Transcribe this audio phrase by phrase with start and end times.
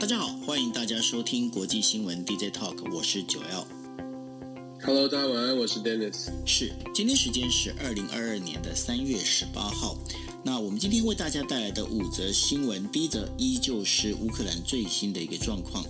[0.00, 3.77] 大家好，欢迎大家收听国际新闻 DJ Talk，我是九 L。
[4.84, 6.30] Hello，大家晚安，我是 Dennis。
[6.46, 9.96] 是，今天时间是二零二二年的三月十八号。
[10.44, 15.84] 那我们今天为大家带来的五则新闻，第一则依旧是乌克兰最新的一个状况。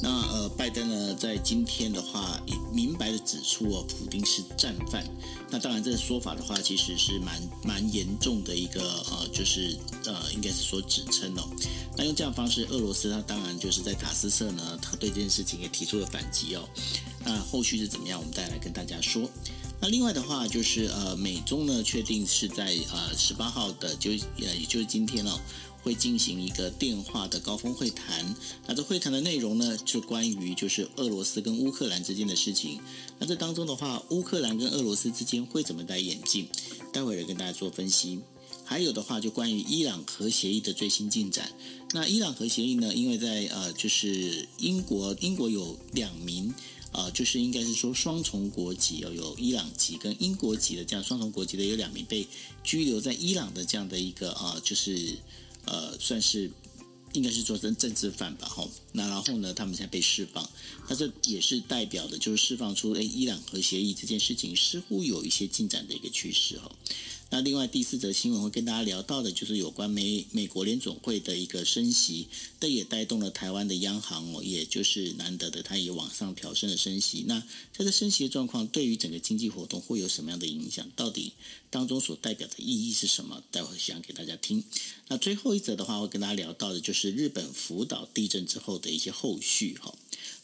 [0.00, 2.38] 那呃，拜登呢，在今天的话，
[2.70, 5.02] 明白的指出哦，普丁是战犯。
[5.50, 11.48] 那当然，这个说法的话，其实是蛮蛮严重的一个呃，就是呃，应该是说指称哦。
[11.96, 16.68] 那用这样方式，俄罗斯他当然就是在塔斯社呢，他对这件事情也提出了反击哦。
[17.24, 19.28] 那后续是怎么样，我们再来跟大家说。
[19.80, 25.38] 那另外的话，就是呃，美中呢确定是在呃十八号的就呃也就是今天哦，
[25.82, 28.34] 会进行一个电话的高峰会谈。
[28.66, 32.80] 那这会谈的内容呢，就关于就是俄罗斯跟乌克兰之间的事情。
[33.18, 36.48] 那这当中的话，乌克兰跟俄罗斯之间会怎么戴眼镜？
[36.92, 38.20] 待会儿跟大家做分析。
[38.66, 41.52] 还有的话，就关于伊朗核协议的最新进展。
[41.92, 46.54] 那伊朗核协议呢，因为在呃就是英国，英国有两名。
[46.94, 52.26] 呃，就是应该是说双重国籍哦，有伊朗籍跟英国籍的这样双重国籍的有两名被
[52.62, 55.16] 拘留在伊朗的这样的一个呃，就是
[55.64, 56.48] 呃，算是
[57.12, 58.70] 应该是做成政治犯吧，吼。
[58.92, 60.48] 那然后呢，他们才被释放，
[60.88, 66.70] 那这也是代表的就是释放出诶，伊朗核协议这件事情似乎有一些进展的一个趋势，哈。
[67.34, 72.28] 那另外第四则新闻会跟大家聊到的，就是有关美美国联总会的一个升息，
[72.60, 77.24] 这也带动了台湾的央行哦，也就是难得的，它也往上调升了升息。
[77.26, 77.42] 那
[77.76, 80.88] 这个升息的状况，对于整个经济活动会有什么样的影响？
[80.94, 81.32] 到底
[81.70, 83.42] 当中所代表的意义是什么？
[83.50, 84.62] 待会想给大家听。
[85.08, 89.92] 那最后一则的话，会跟大家聊到的就是日本福岛地震之后的一些后续，哈。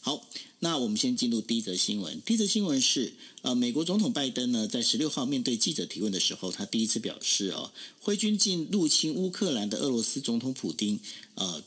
[0.03, 0.27] 好，
[0.59, 2.19] 那我们先进入第一则新闻。
[2.25, 3.13] 第一则新闻是，
[3.43, 10.99] 呃，美国总统拜登呢，在十六号面对记者提问的时候，他第一次表示，哦，挥军进入侵乌克兰的俄罗斯总统普丁，
[11.35, 11.63] 呃，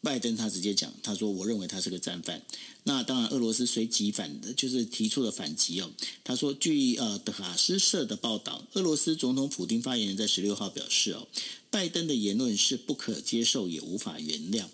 [0.00, 2.40] 拜登他直接讲，他说，我认为他是个战犯。
[2.84, 5.90] 那当然，俄罗斯随即反的，就是提出了反击哦。
[6.24, 11.28] 他说，据呃德法斯社的报道，俄罗斯总统普丁发言人在十六号表示，哦，
[11.70, 14.64] 拜登的言论是不可接受，也无法原谅。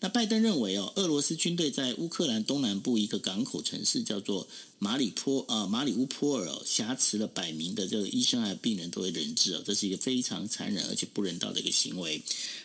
[0.00, 4.46] 那拜登认为哦，俄罗斯军队在乌克兰东南部一个港口城市叫做
[4.78, 12.22] 马里坡、呃、马里乌波尔哦，挟持了百名的这个医生还有病人作为人质哦，这是一个非常残忍而且不人道的一个行为。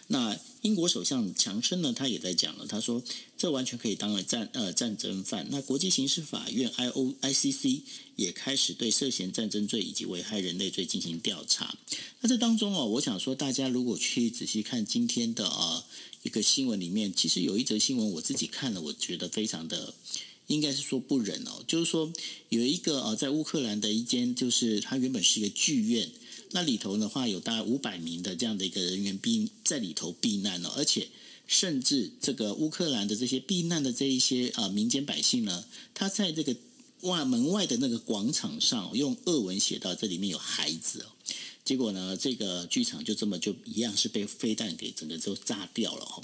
[0.08, 3.02] 那英国首相强生呢，他也在讲了，他说
[3.38, 5.48] 这完全可以当了战呃战争犯。
[5.50, 7.82] 那国际刑事法院 I O I C C
[8.16, 11.76] 也开始对涉嫌战争罪以及危害人类罪进行调查。
[12.22, 15.84] 那这当中哦，我想说大家如果去仔细看今天的呃。
[16.24, 19.94] 一个新闻里面，其实有一则新闻，我自己看了，我觉得非常的，
[20.48, 21.62] 应该是说不忍哦。
[21.68, 22.14] 就是说，
[22.48, 26.10] 有一个呃，在乌克兰的一间，就是它原本是一个剧院，
[26.52, 31.10] 那里头的话有大概五百名的这样的一个人员避在里头避难哦，而且
[31.48, 36.56] 甚至这个乌克兰的这些避难的这一些呃民间百姓呢，他在这个
[37.02, 41.06] 外门外的那个广场上用俄文写到这里面有孩子哦。
[41.66, 46.22] 结果呢，这个剧场就这么就一样是被飞弹给整个都炸掉了哈。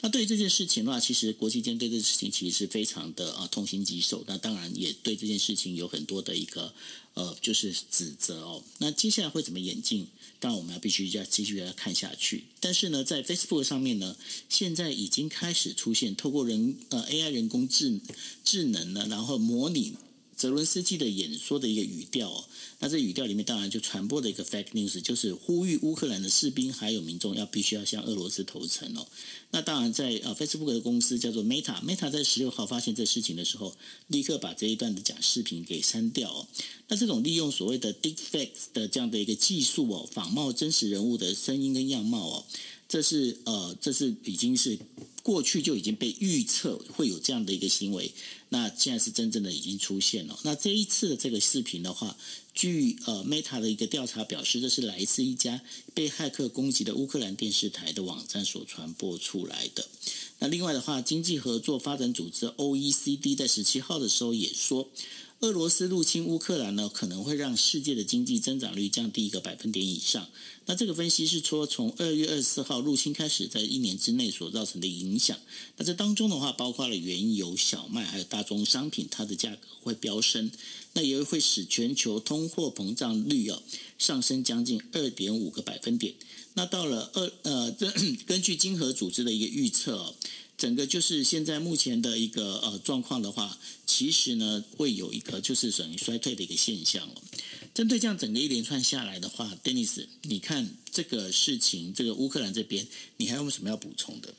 [0.00, 4.24] 那对于这件事情的话，其实国际间对这件事情其实是非常的啊痛心疾首。
[4.26, 6.72] 那当然也对这件事情有很多的一个
[7.12, 8.64] 呃就是指责哦。
[8.78, 10.06] 那接下来会怎么演进？
[10.40, 12.44] 当然我们要必须要继续要看下去。
[12.60, 14.16] 但是呢，在 Facebook 上面呢，
[14.48, 18.00] 现在已经开始出现透过人呃 AI 人工智
[18.44, 19.94] 智能呢，然后模拟。
[20.38, 22.44] 泽伦斯基的演说的一个语调哦，
[22.78, 29.04] 那这语调里面当然就传播的一个 fake news，就是呼吁乌克兰的士兵还有民众要必须要向俄罗斯投诚哦。
[29.50, 33.74] 那当然在呃 Facebook 的公司叫做 Meta，Meta 在十六号发现这事情的时候，
[34.06, 36.46] 立刻把这一段的假视频给删掉哦。
[36.86, 42.44] 那这种利用所谓的 deepfakes 的这样的一个技术哦，仿冒真实人物的声音跟样貌哦，
[42.88, 44.78] 这是呃这是已经是。
[45.28, 48.10] 过去就已经被预测会有这样的一个行为，
[48.48, 50.38] 那现在是真正的已经出现了。
[50.42, 52.16] 那这一次的这个视频的话，
[52.54, 55.60] 据呃 Meta 的一个调查表示，这是来自一家
[55.92, 59.86] 被骇客攻击的乌克兰电视台的网站所传播出来的。
[60.38, 64.88] 那另外的话，经济合作发展组织 OECD 在十七号的时候也说，
[65.40, 70.28] 俄罗斯入侵乌克兰呢，可能会让世界的经济增长率降低一个百分点以上。
[70.66, 75.38] 那这个分析是说，从二月二十四号入侵开始，在一年之内所造成的影响。
[75.76, 80.50] 那这当中的话，包括了原油、小麦还有大宗商品，它的价格会飙升，
[80.94, 83.62] 那也会使全球通货膨胀率哦
[83.96, 86.14] 上升将近二点五个百分点。
[86.54, 87.70] 那到了二呃，
[88.26, 90.16] 根据经合组织的一个预测哦。
[90.58, 93.56] 整个就是现在目前的一个呃状况的话，
[93.86, 97.14] 其实呢会有一个就是属于衰退的一个现象哦。
[97.72, 102.88] 针对这样整个一连串下来的话，Dennis，你看这个事情，这个乌克兰这边，
[103.18, 104.34] 你还有没有什么要补充的？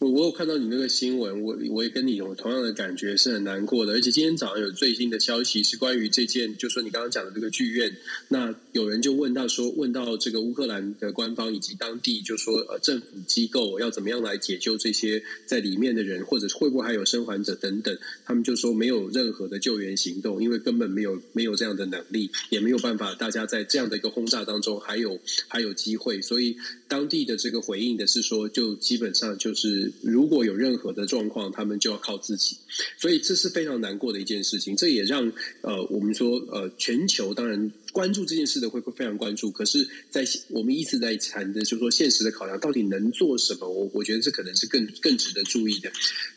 [0.00, 3.92] 我我有看到你那个新闻，我我也跟你有同样的感觉，是很难过的。
[3.92, 7.94] 而且今天早上有最新的消息，是关于这件，就说你刚刚讲的这个剧院。
[8.28, 17.94] 那有人就问到说，问到这个乌克兰的官方以及当地，就说呃政府机构要怎么样来解救这些在里面的人，或者会不会还有生还者等等。
[18.24, 26.22] 他们就说没有任何的救援行动，因为根本没有没有这样的能力，也没有办法，大家在这样的一个轰炸当中还有还有机会。
[26.22, 26.56] 所以
[26.88, 29.89] 当地的这个回应的是说，就基本上就是。
[30.02, 32.56] 如果有任何的状况，他们就要靠自己，
[32.98, 34.76] 所以这是非常难过的一件事情。
[34.76, 35.32] 这也让
[35.62, 37.70] 呃，我们说呃，全球当然。
[37.92, 43.68] 关注这件事的会会非常关注，可是，在我们一直在谈的，就是说现实的考量，到底能做什么？
[43.68, 45.90] 我我觉得这可能是更更值得注意的。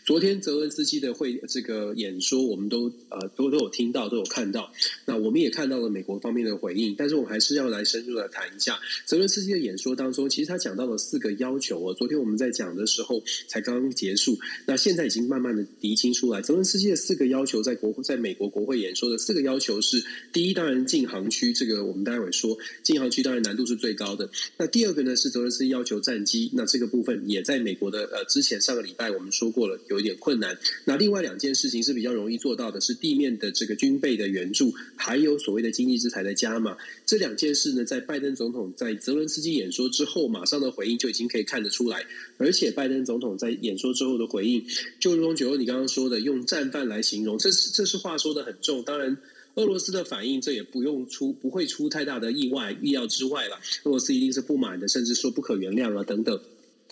[0.04, 4.72] 昨天泽伦斯基的会这个演说，我们都呃都都有听到，都有看到。
[5.06, 11.94] 那我们也看到了美国方面的回应，但是我还是要来深入的谈一下泽伦斯基的演说当中，其实他讲到了四个要求哦。
[11.94, 16.42] 昨天我们在讲的时候才刚刚结束，那现在已经慢慢的厘清出来。
[16.42, 21.43] 泽伦斯基的四个要求，在国在美国国会演说的四个要求是：第一，当然禁航区。
[21.52, 24.30] 这个我们待会说，禁航区当然难度是最高的。
[24.56, 30.56] 那第二个呢，是泽伦斯基要求战机，那这个部分也在美国的呃之前上个礼拜我们说过了，有一点困难。
[30.86, 36.78] 那另外两件事情是比较容易做到的，是地面的这个军备的援助，还有所谓的经济制裁的加码。
[37.06, 42.06] 这两件事呢，在拜登总统在泽伦斯基演说之后马上的回应就已经可以看得出来，
[42.38, 44.64] 而且拜登总统在演说之后的回应，
[45.00, 49.18] 就如同九欧你刚刚说的，用战犯来形容，这是这是话说得很重，当然。
[49.56, 53.58] 俄罗斯的反应，这也不用出，不会出太大的意外，意料之外了。
[53.84, 56.40] 俄罗斯一定是不满的，甚至说不可原谅了，等等。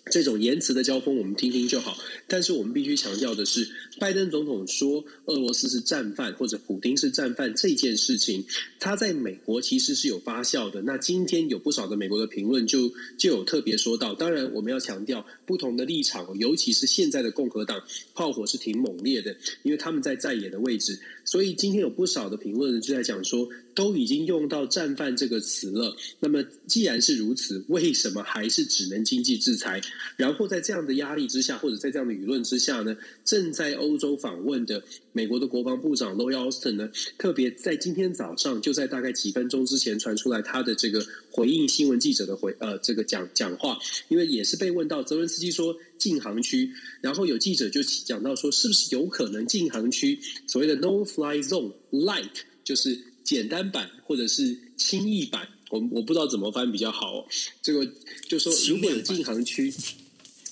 [0.09, 1.97] 这种言辞的交锋，我们听听就好。
[2.27, 3.69] 但是我们必须强调的是，
[3.99, 8.43] 拜登总统说俄罗斯是战犯或者普丁是战犯这件事情，
[8.79, 10.81] 他在美国其实是有发酵的。
[10.81, 17.81] 那今天有不少的美国的评论就就有特别说到，当然我们要强调不同的立场，尤其是现在的共和党
[18.15, 20.99] 炮火是挺猛烈的，因为他们在在野的位置。
[21.23, 25.95] 所以今天有不少的评论就在讲说，都已经用到战犯这个词了。
[26.19, 29.81] 那么既然是如此，为什么还是只能经济制裁？
[30.17, 34.83] 然后在这样的压力之下，或者在这样的舆论之下呢，正在欧洲访问的
[35.13, 43.77] 美国的国防部长 Lloyd Austin 呢，特别在今天早上，就在大概几分钟之前传出来他的这个回应新闻记者的回呃这个讲讲话，
[44.09, 46.71] 因为也是被问到泽伦斯基说禁航区，
[47.01, 52.29] 然后有记者就讲到说，是不是有可能禁航区所谓的 No Fly Zone Light
[52.63, 57.25] 就是简单版或者是轻易版，我我不知道怎么翻比较好，哦
[57.61, 57.87] 这个
[58.27, 59.73] 就说如果有禁航区。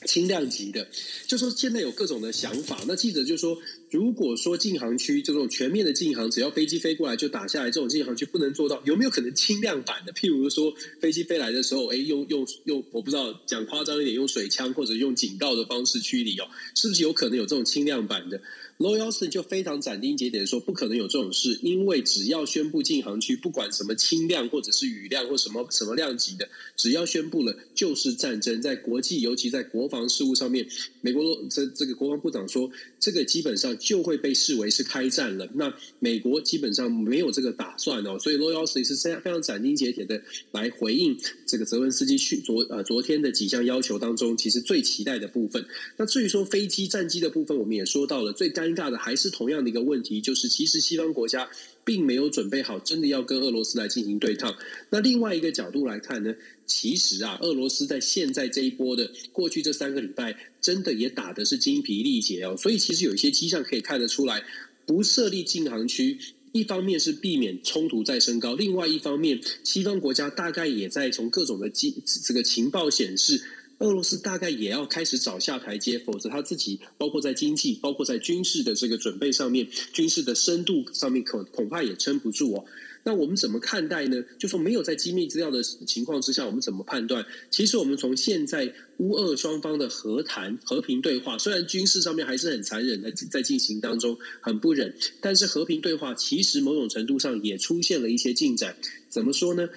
[0.05, 0.87] 轻量级的，
[1.27, 2.79] 就说现在有各种的想法。
[2.87, 3.57] 那记者就说，
[3.91, 10.13] 如果说禁航区这种全面的禁航，只要飞机飞过来就打下来，这种禁航区不能做到，有没有可能轻量版的？
[10.13, 18.41] 譬如说飞机飞来的时候，哎，用用用，我不知道讲夸张一点，用水枪或者用警告的方式驱离哦，是不是有可能有这种轻量版的？
[18.79, 28.61] 罗耀斯就非常斩钉截铁的说，不可能有这种事，因为只要宣布禁航区，不管什么轻量或者是雨量或什么什么量级的，只要宣布了就是战争。
[28.61, 30.65] 在国际，尤其在国防事务上面，
[31.01, 32.71] 美国这这个国防部长说，
[33.01, 35.45] 这个基本上就会被视为是开战了。
[35.55, 45.65] 那美国基本上没有这个打算哦，所以罗耀斯是非常非常斩钉截铁的来回应这个泽文斯基去昨呃昨天的几项要求当中，其实最期待的部分。
[45.97, 48.68] 那至于说飞机战机的部分，我们也说到了最干。
[48.69, 51.49] 尴尬的还是同样的一个问题，就是其实西方国家
[51.83, 54.55] 并没有准备好，真的要跟俄罗斯来进行对抗。
[54.89, 56.35] 那另外一个角度来看呢，
[56.65, 62.55] 其实啊，俄罗斯在现在这一波的过去这三个礼拜，真的也打的是精疲力竭哦。
[62.57, 64.43] 所以其实有一些迹象可以看得出来，
[64.85, 66.17] 不设立禁航区，
[66.51, 73.41] 一方面是避免冲突再升高，另外一方面，西方国家大概也在从各种的机这个情报显示。
[73.79, 82.65] 俄罗斯大概也要开始找下台阶，否则他自己包括在经济、包括在军事的这个准备上面、军事的深度上面，可恐怕也撑不住哦。
[83.05, 84.21] 那我们怎么看待呢？
[84.37, 87.25] 就说没有在机密资料的情况之下，我们怎么判断？
[87.49, 98.75] 其实我们从现在乌俄双方的和谈、和平对话，虽然军事上面还是很残忍的在进行当中，很不忍，但是和平对话其实某种程度上也出现了一些进展。
[99.07, 99.69] 怎么说呢？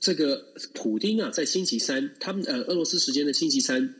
[0.00, 3.94] 这个普丁啊，在星期三，他们呃，俄罗斯时间的星期三。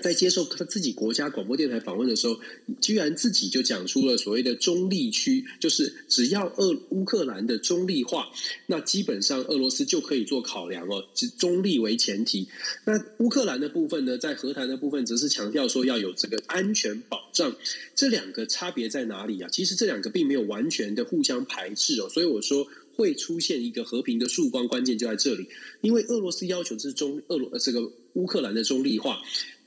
[0.00, 2.40] 在接受他自己国家广播电台访问的时候，
[2.80, 8.30] 居然自己就讲出了所谓的中立区，就是只要俄乌克兰的中立化，
[8.64, 12.48] 那基本上俄罗斯就可以做考量哦，以中立为前提。
[12.86, 17.54] 那乌克兰的部分呢，在和谈的部分则是强调说要有这个安全保障。
[17.94, 19.50] 这两个差别在哪里啊？
[19.52, 25.48] 其实这两个并没有完全的互相排斥哦，所以我说会出现一个和平的曙光，关键就在这里，
[25.80, 29.22] 因为俄罗斯要求是中俄罗这个乌克兰的中立化。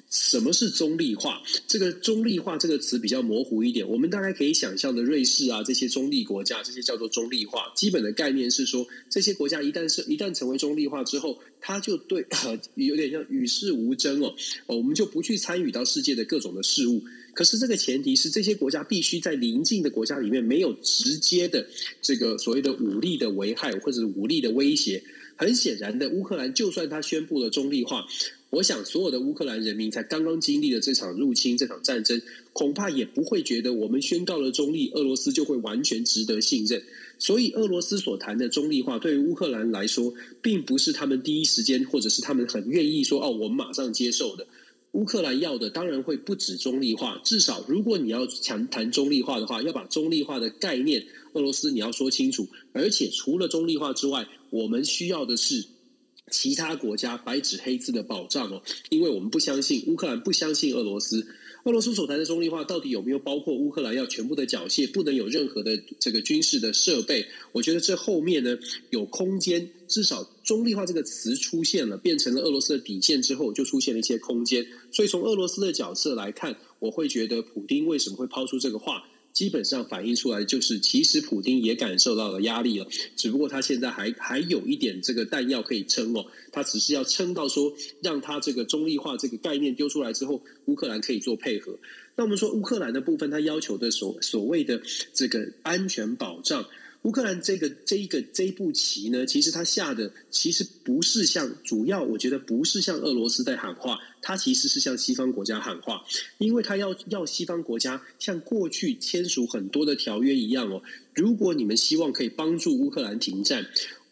[0.08, 1.41] 什么是中立化？
[1.67, 3.89] 这个中立化这个词比较模糊一点。
[3.89, 7.74] 我们大概可以想象的，瑞士啊这些中立国家，这些叫做中立化。
[7.75, 12.25] 基本的概念是说，这些国家一旦是一旦成为中立化之后，它就对
[12.75, 14.34] 有点像与世无争哦。
[14.67, 17.03] 我们就不去参与到世界的各种的事物。
[17.36, 21.68] 可是这个前提是，这些国家必须在邻近的国家里面没有直接的
[22.01, 25.04] 这个所谓的武力的危害或者武力的威胁。
[25.36, 28.08] 很显然的，乌克兰就算他宣布了中立化。
[28.51, 32.22] 我想，所有的乌克兰人民才刚刚经历了这场入侵、这场战争，
[32.54, 36.82] 恐怕也不会觉得我们宣告了中立，俄罗斯就会完全值得信任。
[37.20, 44.48] 所以，俄罗斯所谈的中立化，对于乌克兰来说，并不是他们第一时间，或者是他们很愿意说“哦，我们马上接受的”。
[44.96, 52.48] 乌克兰要的当然会不止中立化，至少如果你要强谈中立化的话，要把中立化的概念，俄罗斯你要说清楚。
[52.72, 55.66] 而且，除了中立化之外，我们需要的是。
[56.32, 61.27] 其他国家白纸黑字的保障哦，因为我们不相信乌克兰不相信俄罗斯，
[61.65, 67.27] 俄罗斯所谈的中立化到底有没有包括乌克兰要全部的缴械，不能有任何的这个军事的设备？
[67.51, 68.58] 我觉得这后面呢
[68.89, 74.65] 有空间，至少中立化这个词出现了，变成了俄罗斯的底线之后，就出现了一些空间。
[74.91, 79.03] 所以从俄罗斯的角色来看，我会觉得普丁为什么会抛出这个话？
[79.36, 82.88] 基本上反映出来就是，其实普丁也感受到了压力了，
[83.18, 91.77] 只不过他现在还还有一点这个弹药可以撑哦，他只是要撑到说，让他这个中立化这个概念丢出来之后，乌克兰可以做配合。
[92.15, 94.82] 那我们说乌克兰的部分，他要求的所所谓的
[95.13, 96.65] 这个安全保障。
[97.05, 106.03] 乌克兰这个这一个这一步棋呢，其实他下的其实不是像主要，我觉得不是像俄罗斯在喊话，他其实是向西方国家喊话，
[106.39, 110.81] 因为他要要西方国家像过去签署很多的条约一样哦，
[111.13, 113.67] 如果你们希望可以帮助乌克兰停战。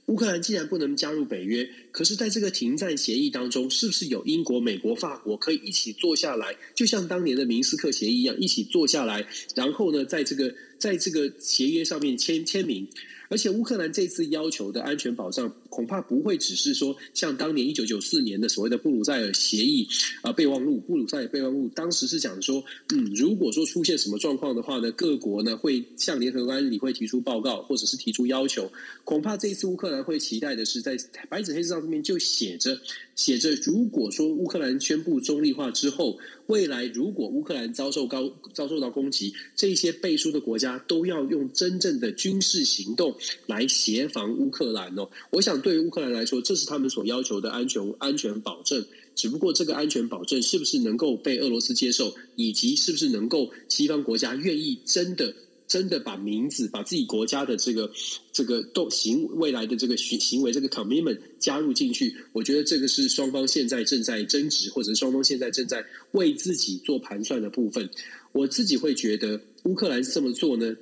[0.08, 12.86] 乌克兰既然不能加入北约，可是在这个停战协议当中，是不是有英国、美国、法国可以一起坐下来，就像当年的明斯克协议一样，一起坐下来，然后呢，在这个在这个协约上面签签名？
[13.30, 19.88] 而且乌克兰这次要求的安全保障，恐怕不会只是说像当年一九九四年的所谓的布鲁塞尔协议
[20.22, 20.78] 啊备忘录。
[20.82, 28.72] 布鲁塞尔备忘录当时是讲说，嗯，如果说出现什么状况的话呢，各国呢会向联合国安理会提出报告，或者是提出要求。
[29.04, 30.96] 恐怕这一次乌克兰会期待的是，在
[31.28, 32.80] 白纸黑字上上面就写着
[33.14, 43.14] 写着，如果说乌克兰宣布中立化之后，未来如果乌克兰遭受高遭受到攻击，这些背书的国家都要用真正的军事行动
[43.48, 45.10] 来协防乌克兰哦。
[45.30, 48.86] 我想对于乌克兰来说，这是他们所要求的安全安全保证。
[49.14, 55.36] 只不过这个安全保证是不是能够被俄罗斯接受，以及是不是能够西方国家愿意真的
[55.74, 57.92] 真的把名字把自己国家的这个
[58.32, 67.90] 这个都行未来的这个行行为这个 commitment 加入进去，我觉得这个是双方现在正在争执，或者双方现在正在为自己做盘算的部分。
[68.34, 70.76] 我自己会觉得乌克兰这么做呢，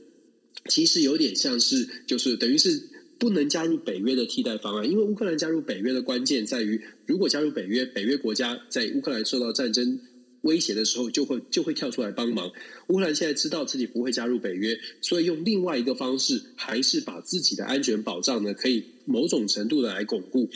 [0.67, 2.83] 其实有点像是就是等于是
[3.17, 10.01] 不能加入北约的替代方案，因为乌克兰加入北约的关键在于，如果加入北约，北约国家在乌克兰受到战争
[10.41, 12.51] 威胁的时候，就会就会跳出来帮忙。
[12.87, 20.49] 乌克兰现在知道自己不会加入北约，所以用另外一个方式，还是把自己的安全保障呢，可以某种程度的来巩固。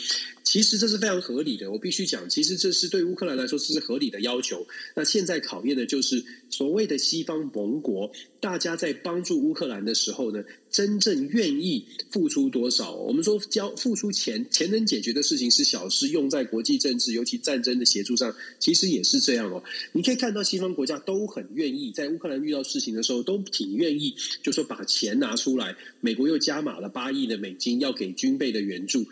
[0.44, 4.66] 其实这是非常合理的，我必须讲，其实这是对乌克兰来说这是合理的要求。
[4.96, 12.94] 那现在考验的就是所谓的西方盟国，大家在帮助乌克兰的时候呢，真正愿意付出多少？
[12.94, 19.64] 我们说交付出钱，钱能解决的事情是小事，用在国际政治，尤其战争的协助上，其实也是这样哦。
[19.94, 25.76] 你可以看到西方国家都很愿意在乌克兰遇到事情的时候，都挺愿意，就说把钱拿出来。
[26.02, 29.06] 美国又加码了八亿的美金要给军备的援助。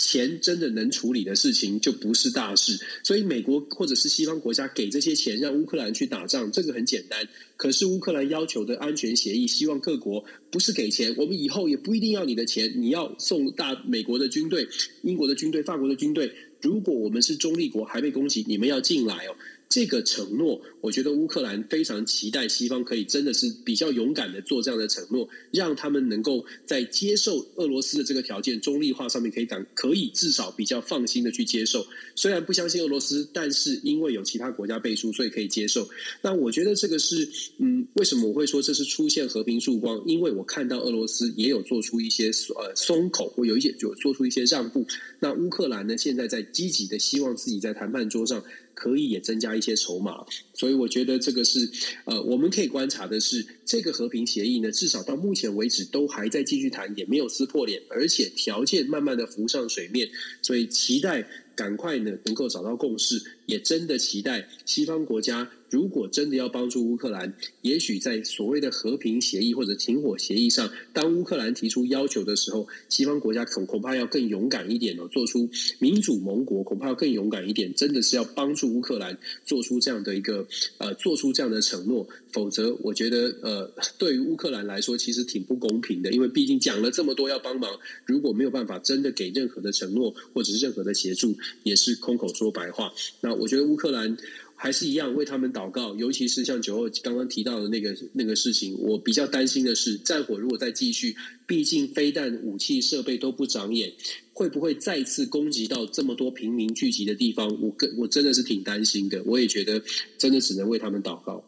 [0.00, 7.28] 钱真的能处理的事情就不是大事，所以美国或者是西方国家给这些钱让乌克兰去打仗，这个很简单。
[7.56, 14.68] 可是乌克兰要求的安全协议，希望各国不是给钱，我们以后也不一定要你的钱，你要送大美国的军队、
[15.02, 16.32] 英国的军队、法国的军队。
[16.62, 19.34] 如果我们是中立国还被攻击，你们要进来哦。
[19.68, 31.86] 这个承诺，我觉得乌克兰非常期待西方可以真的是比较勇敢的做这样的承诺，让他们能够在接受俄罗斯的这个条件中立化上面可以敢可以至少比较放心的去接受。
[32.14, 35.86] 虽然不相信俄罗斯，但是因为有其他国家背书，所以可以接受。
[36.22, 40.02] 那我觉得这个是嗯，为什么我会说这是出现和平曙光？
[40.06, 44.86] 因为我看到俄罗斯也有做出一些呃松口，或有一些有做出一些让步。
[45.20, 48.42] 那乌克兰呢，现在在积极的希望自己在谈判桌上。
[48.78, 51.68] 可以也增加一些筹码，所以我觉得这个是
[52.04, 60.08] 呃，我们可以观察的是，这个和平协议呢，至少到目前为止都还在继续谈，也没有撕破脸，而且条件慢慢的浮上水面，
[60.42, 65.50] 所以期待赶快呢能够找到共识，也真的期待西方国家。
[65.70, 75.48] 如果真的要帮助乌克兰，也许在所谓的和平协议或者停火协议上，当乌克兰提出要求的时候，西方国家恐恐怕要更勇敢一点哦，做出
[75.78, 80.46] 民主盟国恐怕要更勇敢一点，真的是要帮助乌克兰做出这样的一个
[80.78, 92.92] 呃，做出这样的承诺，否则我觉得呃，对于乌克兰来说其实挺不公平的，因为毕竟讲了这么多要帮忙，如果没有办法真的给任何的承诺或者是任何的协助，也是空口说白话。
[93.20, 94.16] 那我觉得乌克兰。
[94.60, 101.14] 还是一样为他们祷告，尤其是像九二刚刚提到的那个那个事情，我比较担心的是，战火如果再继续，
[101.46, 103.92] 毕竟飞弹、武器、设备都不长眼，
[104.32, 107.46] 会不会再次攻击到这么多平民聚集的地方？
[107.62, 109.80] 我更我真的是挺担心的，我也觉得
[110.18, 111.44] 真的只能为他们祷告。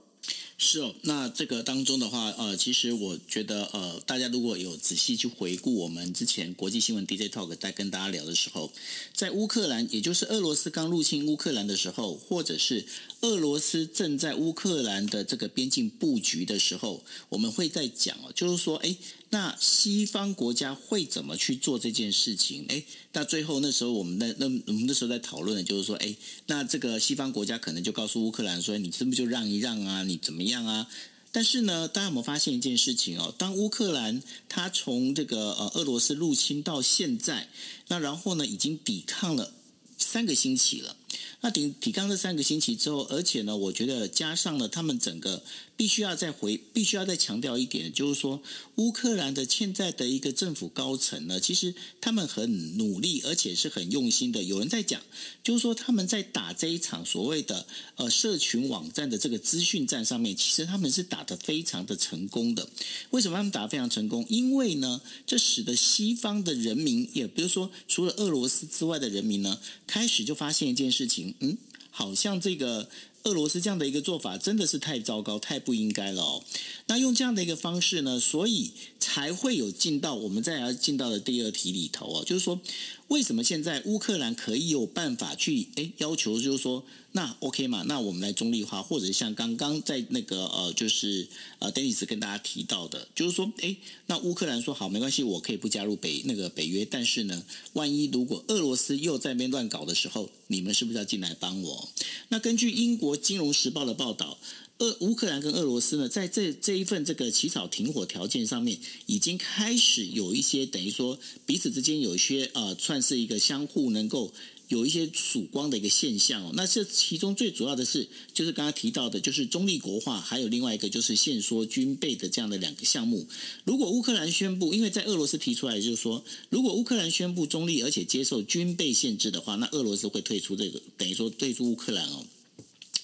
[0.63, 8.71] 是哦，那这个当中的话，呃，其实我觉得，呃，大家如果有仔细去回顾我们之前国际新闻 DJ Talk 在跟大家聊的时候，
[9.15, 12.85] 在乌克兰，也就是俄罗斯刚入侵乌克兰的时候，或者是
[13.23, 18.95] 俄罗斯正在乌克兰的这个边境布局的时候，我们会在讲哦，就是说，哎。
[19.33, 22.65] 那西方国家会怎么去做这件事情？
[22.69, 30.03] 诶，那最后那时候我们那那我们那时候在讨论的就是说，诶，那这个西方国家可能就告诉乌克兰说，你是不就让一让啊？
[30.03, 30.89] 你怎么样啊？
[31.31, 33.33] 但是呢，大家有没有发现一件事情哦？
[33.39, 37.49] 当乌克兰他从这个呃俄罗斯入侵到现在，
[37.87, 39.55] 那然后呢已经抵抗了
[39.97, 40.97] 三个星期了。
[41.41, 45.43] 那抵抵抗这三个星期之后，而且呢，我觉得加上了他们整个。
[45.77, 48.43] 必须要再回，必须要再强调一点，就是说，
[48.75, 54.43] 乌克兰的现在的一个政府高层呢，其实他们很努力，而且是很用心的。
[54.43, 55.01] 有人在讲，
[55.43, 62.69] 就是说他们在打这一场所谓的呃社群网站的这个资讯战上面，其实他们是打得非常的成功的。
[63.09, 64.27] 为什么他们打得非常成功？
[64.29, 71.57] 因为呢，这使得西方的人民，也比如说除了俄罗斯之外的人民呢，开始就发现一件事事情，嗯，
[71.91, 72.89] 好像这个。
[73.25, 76.43] 俄罗斯这样的一个做法真的是太糟糕、太不应该了哦。
[76.91, 82.61] 那用这样的一个方式呢，所以才会有进到我们再要进到的第二题里头哦，就是说。
[83.07, 87.83] 为什么现在乌克兰可以有办法去诶要求，就是说那 OK 嘛？
[87.89, 91.27] 那我们来中立化，或者像刚刚在那个呃，就是
[91.59, 93.77] 呃，Dennis 跟大家提到的，就是说诶，
[94.07, 101.89] 那乌克兰说好没关系，我可以不加入北那个北约，但是呢，万一如果俄罗斯又在那边乱搞的时候，你们是不是要进来帮我？
[102.29, 104.39] 那根据英国金融时报的报道。
[104.81, 114.33] 俄乌克兰跟俄罗斯呢，在这这一份这个起草停火条件上面，已经开始有一些等于说彼此之间有一些呃，算是一个相互能够
[114.69, 116.51] 有一些曙光的一个现象哦。
[116.55, 123.29] 那这其中最主要的是，就是刚刚提到的，就是中立国化，还有另外一个就是限缩军备的这样的两个项目。
[123.65, 132.25] 如果乌克兰宣布，因为在俄罗斯提出来就是说，如果乌克兰宣布中立，而且接受军备限制的话，那俄罗斯会退出这个，等于说退出乌克兰哦。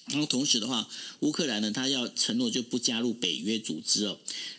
[0.09, 0.87] 然后同时的话，
[1.19, 4.17] 乌克兰呢，他要承诺就不加入北约组织哦。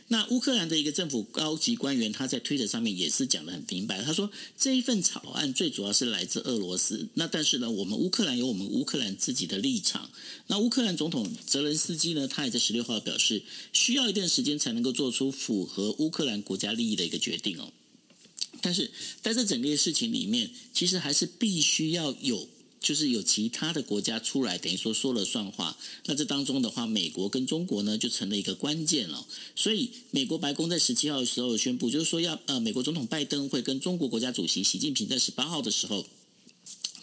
[0.08, 7.08] 那乌克兰的一个政府高级官员，他在推特上面也是讲得很明白，他说这一份草案最主要是来自俄罗斯。
[7.14, 10.10] 那但是呢，我们乌克兰有我们乌克兰自己的立场。
[10.48, 17.72] 那乌克兰总统泽连斯基呢，他也在十六号表示，需要一段时间才能够做出符合乌克兰国家利益的一个决定哦。
[18.60, 18.90] 但是
[19.22, 22.46] 在这整个事情里面，其实还是必须要有。
[22.80, 25.76] 就是有其他的国家出来，等于说说了算话。
[26.06, 29.26] 那这当中的话，美国跟中国呢，就成了一个关键了。
[29.56, 36.06] 所以，美国白宫在十七号的时候宣布，就是说要呃，美国总统拜登会跟中国国家主席习近平在十八号的时候，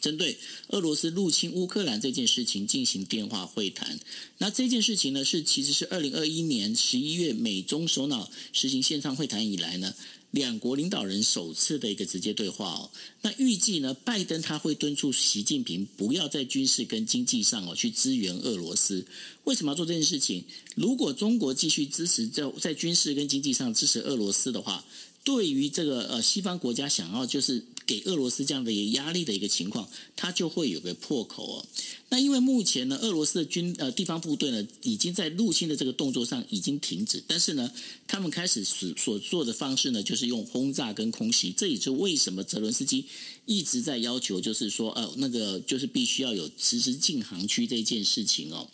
[0.02, 4.00] 针对俄罗斯入侵乌克兰这件事情进行电话会谈。
[4.38, 9.94] 那这件事情呢，是其实是二零二一年十一月美中首脑实行线上会谈以来呢。
[10.36, 12.91] 两国领导人首次的一个直接对话哦。
[13.24, 19.08] 那预计呢，拜登他会敦促习近平不要在军事跟经济上哦去支援俄罗斯。
[19.45, 20.43] 为什么要做这件事情？
[20.76, 24.86] 如果中国继续支持在在军事跟经济上支持俄罗斯的话，
[25.24, 27.63] 对于这个呃西方国家想要就是。
[27.86, 31.65] 给俄罗斯这样的一个压力的一个情况，它就会有个破口哦。
[32.10, 37.71] 那因为目前呢，俄罗斯的军呃地方部队呢，已经在入侵的这个动作上已经停止，但是呢，
[38.08, 41.54] 他们开始所所做的方式呢，就是用轰炸跟空袭。
[41.56, 43.06] 这也是为什么泽伦斯基
[43.45, 48.67] 一直在要求，就是说呃那个就是必须要有实施禁航区这件事情哦。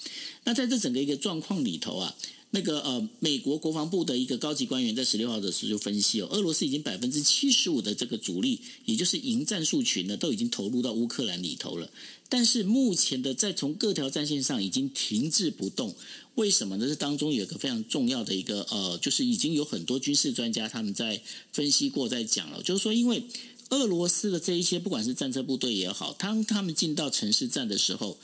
[0.43, 2.15] 那在这整个一个状况里头啊。
[2.53, 11.89] 那个呃，美国国防部的一个高级官员在十六号的时候就分析哦，俄罗斯已经百分之七十五的这个主力，也就是营战术群呢，都已经投入到乌克兰里头了。
[12.27, 15.95] 但是目前的在从各条战线上已经停滞不动，
[16.35, 16.87] 为什么呢？
[16.87, 21.21] 这当中有一个非常重要的一个呃，就是已经有很多军事专家他们在
[21.53, 23.23] 分析过，在讲了，就是说，因为
[23.69, 28.19] 俄罗斯的这一些不管是战车部队也好，当他们进到城市战的时候。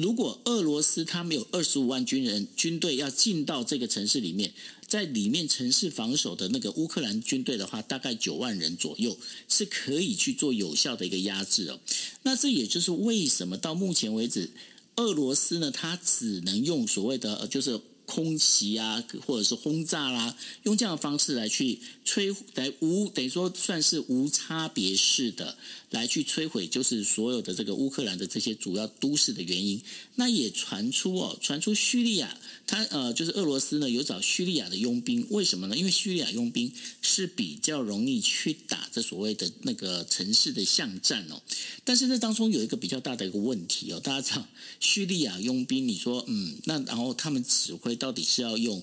[0.00, 4.54] 如果俄罗斯他没有二十五万军人军队要进到这个城市里面，
[4.86, 11.78] 在里面城市防守的那个乌克兰军队的话，大概九万人左右是可以去做有效的一个压制哦。
[12.22, 14.50] 那这也就是为什么到目前为止，
[14.96, 17.78] 俄罗斯呢，他只能用所谓的就是。
[18.10, 25.56] 空袭啊，或者是轰炸啦、用这样的方式来去摧，来无等于说算是无差别式的
[25.90, 29.80] 来去摧毁，就是所有的这个乌克兰的这些主要都市的原因。
[30.16, 35.76] 那也传出哦，传出叙利亚，他呃，就是俄罗斯呢有找叙利亚的佣兵，为什么呢？
[35.76, 41.40] 因为叙利亚佣兵是比较容易去打这所谓的那个城市的巷战哦。
[41.84, 44.44] 但是这当中有一个比较大的一个问题哦，大家知道
[44.80, 47.99] 叙利亚佣兵，你说嗯，那然后他们指挥。
[48.00, 48.82] 到底是要用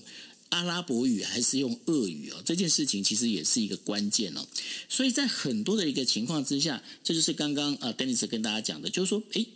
[0.50, 2.40] 阿拉伯语还是用俄语哦？
[2.42, 4.46] 这件事情其实也是一个关键哦。
[4.88, 9.46] 所以在很多的一个情况之下，这就是刚刚呃，Dennis 跟大家讲的，就是说，诶，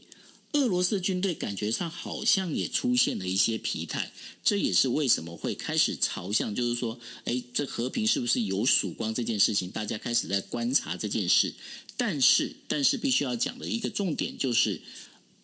[0.52, 4.12] 俄罗斯军队感觉上好像也出现了一些疲态，
[4.44, 11.54] 这也是为什么会开始朝向，就是说，诶，这和平是不是有曙光这件事情，大家开始在观察这件事。
[11.96, 14.82] 但是，但是必须要讲的一个重点就是。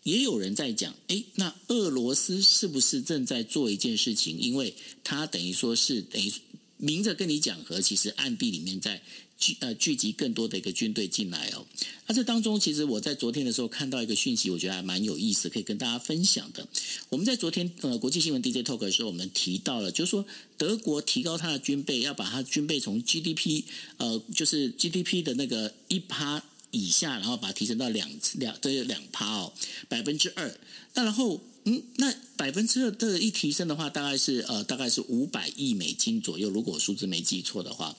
[0.09, 4.38] 也有人在讲，诶，那俄罗斯是不是正在做一件事情？
[4.38, 6.33] 因为他等于说是等于
[6.79, 9.03] 明着跟你讲和，其实暗地里面在
[9.37, 11.66] 聚呃聚集更多的一个军队进来哦。
[12.07, 16.66] 那这当中，其实我在昨天的时候看到一个讯息，我觉得还蛮有意思，可以跟大家分享的。
[17.11, 20.25] 我们在昨天呃国际新闻 DJ Talk 的时候，我们提到了，就是说
[20.57, 23.64] 德国提高他的军备，要把它军备从 GDP
[23.99, 26.42] 呃就是 GDP 的那个一趴。
[26.71, 29.53] 以下，然后把它提升到两两这两趴哦，
[29.89, 30.59] 百分之二。
[30.95, 36.51] 那然后，嗯，那百分之二的一提升的话，大概是呃，大概是五百亿美金左右。
[36.51, 37.97] 如果我数字没记错的话，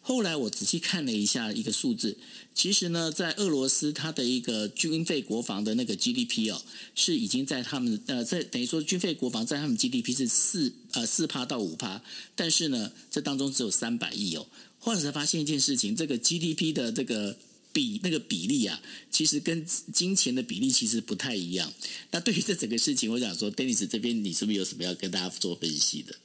[0.00, 2.16] 后来我仔细看了一下一个数字，
[2.54, 6.62] 其实呢，在俄罗斯它的一个军费国防的那个 GDP 哦，
[6.94, 12.00] 是已经在他们呃，在等于说军费国防在他们 GDP 是四呃四趴到五趴，
[12.36, 14.46] 但是呢，这当中只有三百亿哦。
[14.78, 17.36] 后来才发现一件事情，这个 GDP 的这个。
[17.76, 19.62] 比那个比例啊，其实跟
[19.92, 21.70] 金钱的比例其实不太一样。
[22.10, 26.16] 那对于这整个事情，我想说，Dennis 这边你是不是有什么要跟大家做分析的？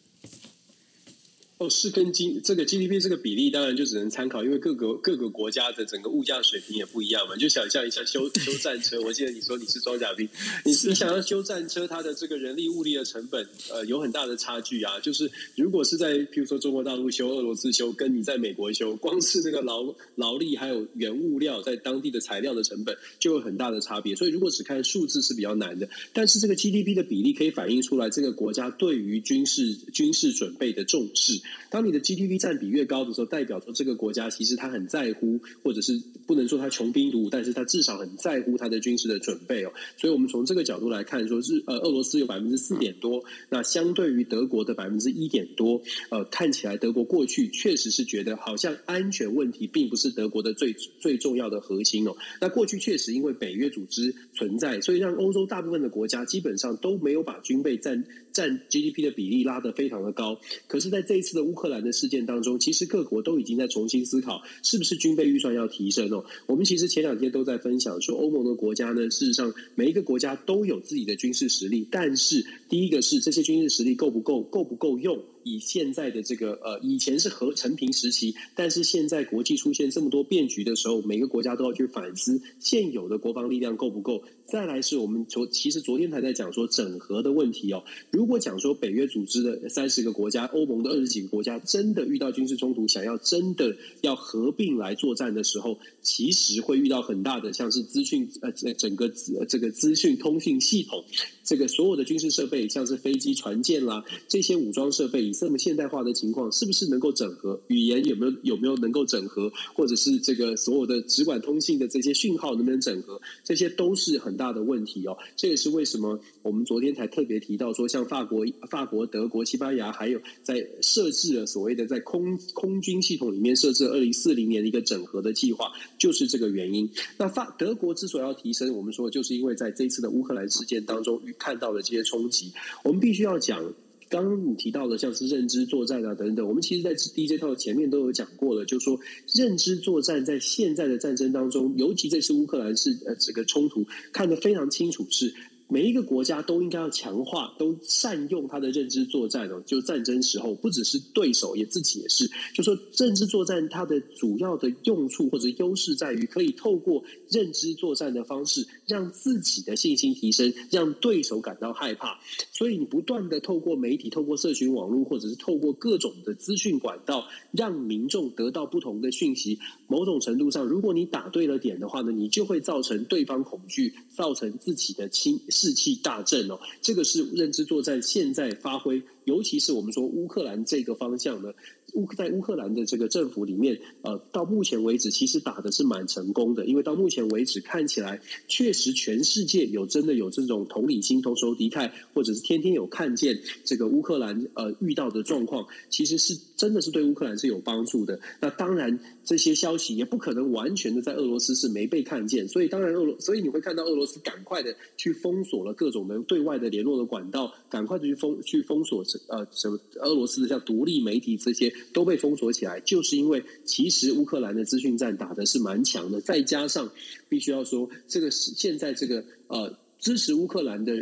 [1.61, 7.35] 哦，是跟经这个 GDP 这个比例，当然就只能参考，因为各个各个国家的整个物价水平也不一样嘛。
[7.35, 10.27] 就想象一下修 修战车，我记得你说你是装甲兵，
[10.65, 14.99] 你是想要修战车，它的这个人力物力的成本，呃，有很大的差距啊。
[15.01, 24.15] 就是如果是在譬如说中国大陆修、俄罗斯修，跟你在美国修，光是那个劳劳力还有原物料在当地的材料的成本，就有很大的差别。
[24.15, 31.39] 所以如果只看数字是比较难的，但是这个 GDP 的比例可以反映出来这个国家对于军事军事准备的重视。
[31.69, 39.71] 当你的 GDP 占比越高的时候，代表说这个国家其实他很在乎，或者是不能说他穷兵黩武，但是他至少很在乎他的军事的准备哦。
[39.97, 52.15] 所以，我们从这个角度来看，说是呃，俄罗斯有百分之四点多，那相对于德国的百分之一点多，呃，看起来德国过去确实是觉得好像安全问题并不是德国的最最重要的核心哦。
[52.39, 60.39] 那过去确实因为北约组织存在，所以让欧洲大部分的国家基本上都没有把军备占占 GDP 的比例拉得非常的高。
[60.67, 66.25] 可是，在这一次的乌克兰的事件当中，其实各国都已经在重新思考，是不是军备预算要提升哦。
[66.47, 75.19] 我们其实前两天都在分享说，欧盟的国家呢，事实上每一个国家都有自己的军事实力，但是第一个是这些军事实力够不够，够不够用。
[75.43, 84.23] 以现在的这个呃，以前是和成平时期，但是现在国际出现这么多变局的时候，每个国家都要去反思现有的国防力量够不够。
[84.45, 87.83] 再来是我们昨其实昨天还在讲说整合的问题哦。
[88.11, 99.09] 如果讲说北约组织的三十个国家，欧盟的二十几个国家真的遇到军事冲突，想要真的要合并来作战的时候，其实会遇到很大的，像是资讯呃整个
[99.47, 101.05] 这个资讯通讯系统，
[101.45, 107.59] 这个所有的军事设备，像是飞机、船舰啦这些武装设备，这么现代化的情况，是不是能够整合？
[107.67, 109.51] 语言有没有有没有能够整合？
[109.73, 113.21] 或者是这个所有的直管通信的这些讯号能不能整合？
[113.43, 115.17] 这些都是很大的问题哦。
[115.35, 126.89] 这也是为什么我们昨天才特别提到说，像法国、法国、德国、西班牙，还有在设置了所谓的在空空军系统里面设置二零四零年的一个整合的计划，就是这个原因。
[127.17, 132.51] 那法德国之所以要提升，我们说就是因为在这一次的乌克兰事件当中看到了这些冲击，
[132.83, 133.73] 我们必须要讲。
[134.11, 138.99] 刚刚你提到的像是认知作战啊等等，我们其实在 DJ 套前面都有讲过了，就是说
[139.33, 145.33] 认知作战在现在的战争当中，尤其这次乌克兰是呃这个冲突，看得非常清楚是。
[145.71, 149.63] 每一个国家都应该要强化，都善用他的认知作战哦。
[149.65, 152.29] 就战争时候，不只是对手，也自己也是。
[152.53, 162.19] 就说认知作战，它的主要的用处或者优势在于，可以透过认知作战的方式，让自己的信心提升，让对手感到害怕。
[162.51, 169.57] 所以你不断的透过媒体、透过社群网络，或者是透过各种的资讯管道，让民众得到不同的讯息。
[169.87, 175.39] 某种程度上，如果你打对了点的话呢，你就会造成对方恐惧，造成自己的亲。
[175.61, 181.51] 士气大振哦，这个是认知作战现在发挥，尤其是我们说乌克兰这个方向呢。
[181.93, 198.17] 乌在乌克兰的这个政府里面，呃，到目前为止其实打的是蛮成功的，因为到目前为止看起来，确实全世界有真的有这种同理心、同仇敌忾，或者是天天有看见这个乌克兰呃遇到的状况，其实是真的是对乌克兰是有帮助的。
[198.39, 211.73] 那当然这些消息也不可能完全的在俄罗斯是没被看见，所以当然俄罗，所以你会看到俄罗斯赶快的去封锁了各种的对外的联络的管道，赶快的去封去封锁呃什么俄罗斯的像独立媒体这些。
[211.93, 216.89] 都被封锁起来，就是因为其实乌克兰的资讯战打的是蛮强的，再加上
[217.27, 220.93] 必须要说，这个是现在这个呃支持乌克兰的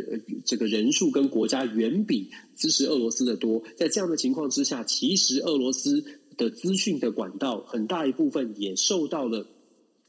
[0.44, 6.04] 这个人数跟国家远比支持俄罗斯的多，在这样的情况之下，其实俄罗斯
[6.36, 9.46] 的资讯的管道很大一部分也受到了。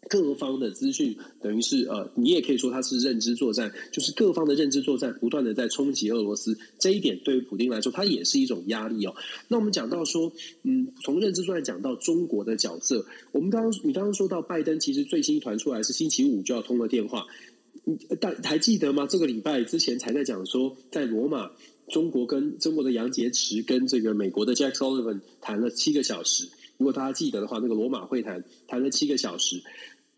[0.09, 9.15] 各方的资讯等于是呃，你也可以说它是认知作战，就是各方的认知作战不断的在冲击俄罗斯，这一点对于普丁来说，它也是一种压力哦。
[9.47, 10.33] 那我们讲到说，
[10.63, 17.27] 嗯，从认知作战讲到中国的角色，我们刚刚你刚刚说到拜登，其实最新传出来是星期五就要通了电话，
[18.19, 19.05] 但还记得吗？
[19.07, 21.51] 这个礼拜之前才在讲说，在罗马，
[21.89, 26.49] 中国跟中国的杨洁篪跟这个美国的 Jack Sullivan 谈了七个小时。
[26.77, 29.61] 如果大家记得的话，那个罗马会谈谈了七个小时。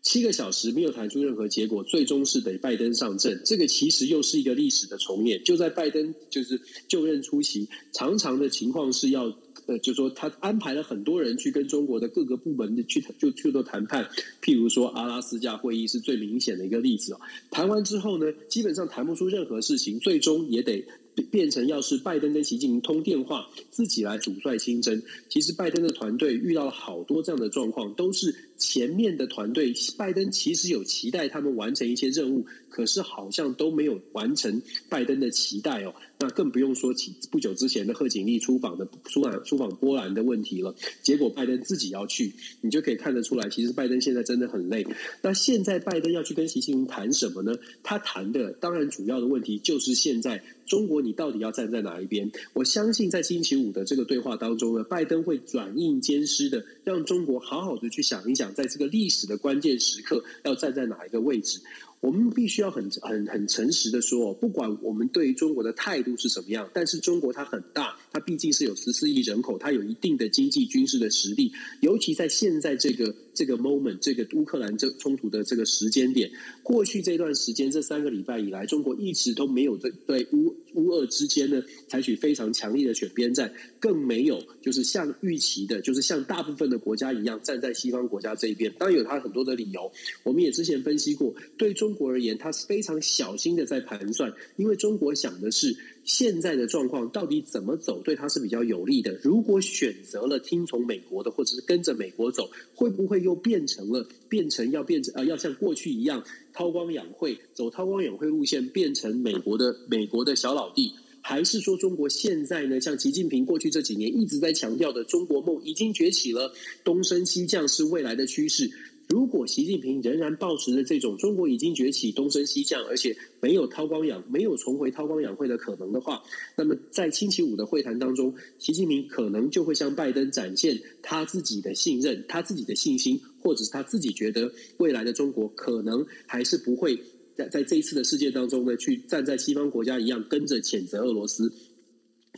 [0.04, 3.40] 七个小时没有谈出任何结果，最终是得拜登上阵。
[3.44, 5.42] 这个其实又是一个历史的重演。
[5.42, 9.34] 就在拜登就是就任初期，常常的情况是要
[9.66, 14.06] 呃，就说他安排了很多人去跟中国的各个部门的去就去做谈判。
[14.42, 17.20] 譬如说阿拉斯加会议是最明显的一个例子哦。
[17.50, 20.84] 谈完之后呢，基本上谈不出任何事情，最终也得。
[21.30, 25.00] 变成要是拜登跟习近平通电话，自己来主帅亲征。
[25.28, 35.94] 其实拜登的团队遇到了好多这样的状况，都是前面的团队，拜登其实有期待他们完成一些任务，可是好像都没有完成拜登的期待哦。
[36.18, 40.74] 那更不用说起不久之前的贺锦丽出访的出访出访波兰的问题了。
[41.02, 44.86] 结果拜登自己要去，你就可以看得出来，其实拜登现在真的很累。
[45.20, 47.54] 那现在拜登要去跟习近平谈什么呢？
[47.82, 50.42] 他谈的当然主要的问题就是现在。
[50.66, 52.32] 中国，你到底要站在哪一边？
[52.54, 61.60] 我相信在星期五的这个对话当中呢，拜登会软硬兼施的，让中国好好的去想一想，在这个历史的关键时刻要站在哪一个位置。
[62.04, 76.30] 我们必须要很很很诚实的说，不管我们对于中国的态度是什么样，但是中国它很大，它毕竟是有十四亿人口，它有一定的经济军事的实力，尤其在现在这个这个 moment，这个乌克兰这冲突的这个时间点，
[76.62, 89.90] 过去这段时间这三个礼拜以来，中国一直都没有对对乌乌俄之间呢采取非常强力的选边站，更没有就是像预期的，就是像大部分的国家一样站在西方国家这一边，当然有它很多的理由，
[90.22, 91.93] 我们也之前分析过，对中。
[91.94, 99.18] 国而言，他是非常小心的在盘算，因为中国想的是现在的状况到底怎么走，对他是比较有利的。
[99.22, 110.92] 如果选择了听从美国的，或者是跟着美国走，会不会又变成了变成要变成呃，要像过去一样韬光养晦，走韬光养晦路线，变成美国的美国的小老弟？
[111.26, 116.52] 还是说中国现在呢，像习近平过去这几年一直在强调的中国梦已经崛起了，
[116.84, 118.70] 东升西降是未来的趋势。
[119.06, 126.22] 如果习近平仍然保持着这种中国已经崛起、东升西降，而且没有韬光养没有重回韬光养晦的可能的话，
[126.56, 136.98] 那么在星期五的会谈当中，习近平可能就会向拜登展现他自己的信任、他自己的信心，或者是他自己觉得未来的中国可能还是不会
[137.36, 141.52] 在在这一次的事件当中呢，去站在西方国家一样跟着谴责俄罗斯。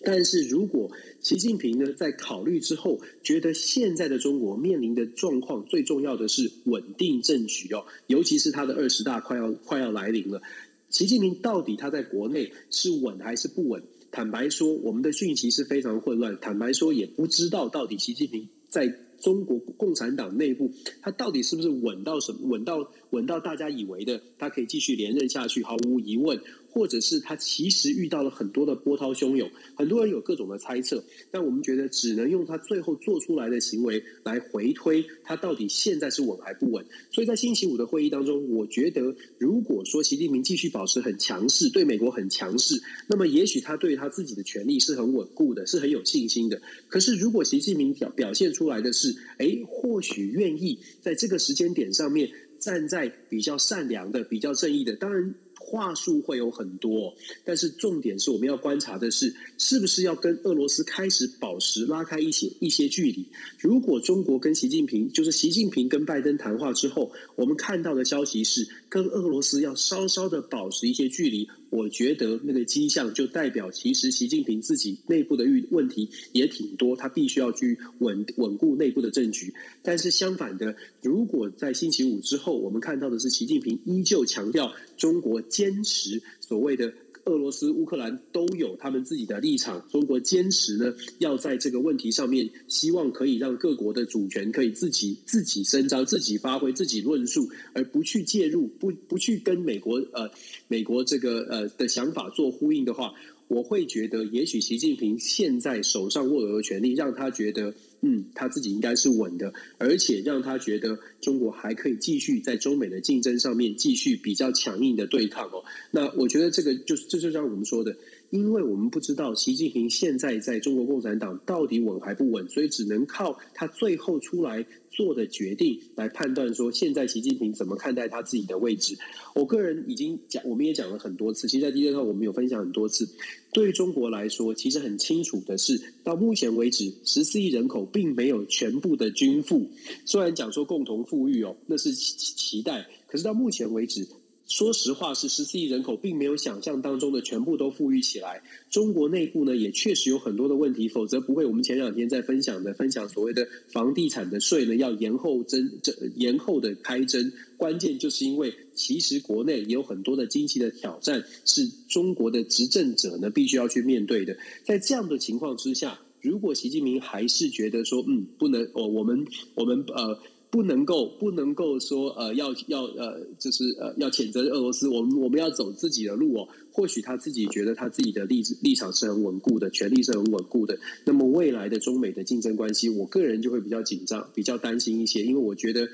[0.04, 10.42] 但是如果习近平呢，在考虑之后，觉得现在的中国面临的状况最重要的是稳定政局哦，尤其是他的二十大快要快要来临了，
[10.90, 13.82] 习近平到底他在国内是稳还是不稳？
[14.12, 18.86] 坦白说，我们的讯息是非常混乱，坦白说也不知道到底习近平在
[19.20, 20.70] 中国共产党内部，
[21.02, 26.38] 他到底是不是稳到什么稳到稳到大家以为的，他可以继续连任下去，毫无疑问。
[26.76, 36.84] 或者是他其实遇到了很多的波涛汹涌，很多人有各种的猜测，但我们觉得只能用他最后做出来的行为来回推他到底现在是稳还不稳。
[37.10, 46.60] 所以在星期五的会议当中，我觉得如果说习近平继续保持很强势，对美国很强势，那么也许他对他自己的权力是很稳固的，是很有信心的。
[46.90, 55.34] 可是如果习近平表表现出来的是，哎，或许愿意在这个时间点上面站在比较善良的、比较正义的，当然。
[55.66, 57.12] 话术会有很多，
[57.44, 63.26] 但是重点是我们要观察的是，是不是要跟俄罗斯开始保持拉开一些一些距离。
[63.58, 71.48] 如果中国跟习近平，就是习近平跟拜登谈话之后，我们看到的消息是跟俄罗斯要稍稍的保持一些距离。
[71.70, 79.54] 我觉得那个迹象就代表，其实习近平自己内部的遇问题也挺多，他必须要去稳稳固内部的政局。
[79.82, 86.92] 但是相反的，如果在星期五之后，我们看到的是习近平依旧强调中国坚持所谓的。
[87.26, 89.84] 俄罗斯、乌克兰都有他们自己的立场。
[89.90, 100.30] 中国坚持呢，要在这个问题上面，希望可以让各国的主权可以自己自己伸张、自己发挥、自己论述，而不去介入，不不去跟美国呃
[100.68, 103.12] 美国这个呃的想法做呼应的话，
[103.48, 107.74] 我会觉得，也许习近平现在手上握有的权力，让他觉得。
[108.00, 115.64] 嗯，他自己应该是稳的，而且让他觉得中国还可以继续在中美的竞争上面继续比较强硬的对抗哦。
[115.90, 117.96] 那我觉得这个就是这就像我们说的。
[118.30, 128.96] 因为我们不知道习近平现在在中国共产党到底稳还不稳，所以只能靠他最后出来做的决定来判断说，现在习近平怎么看待他自己的位置。
[129.34, 133.08] 我个人已经讲，我们也讲了很多次，其实在第一课我们有分享很多次。
[133.52, 139.70] 对于中国来说，其实很清楚的是，到目前为止，十四亿人口并没有全部的均富。
[140.04, 144.06] 虽然讲说共同富裕哦，那是期待，可是到目前为止。
[144.46, 148.42] 说实话，是十四亿人口，并没有想象当中的全部都富裕起来。
[148.70, 151.44] 中国内部呢，也确实有很多的问题，否则不会。
[151.44, 157.32] 我们前两天在分享的，分享所谓的房地产的税呢，要延后征，这延后的开征。
[157.56, 164.36] 关键就是因为，其实国内也有很多的经济的挑战，是中国的执政者呢，必须要去面对的。
[164.62, 170.20] 在这样的情况之下，如果习近平还是觉得说，嗯，不能，哦，我们，我们，呃。
[170.50, 176.48] 不能够不能够说呃要要呃就是呃要谴责俄罗斯，我们我们要走自己的路哦。
[176.72, 180.78] 或许他自己觉得他自己的立立场是很稳固的，权力是很稳固的。
[181.04, 185.88] 那么未来的中美的竞争关系，我个人就会比较紧张，比较担心一些，因为我觉得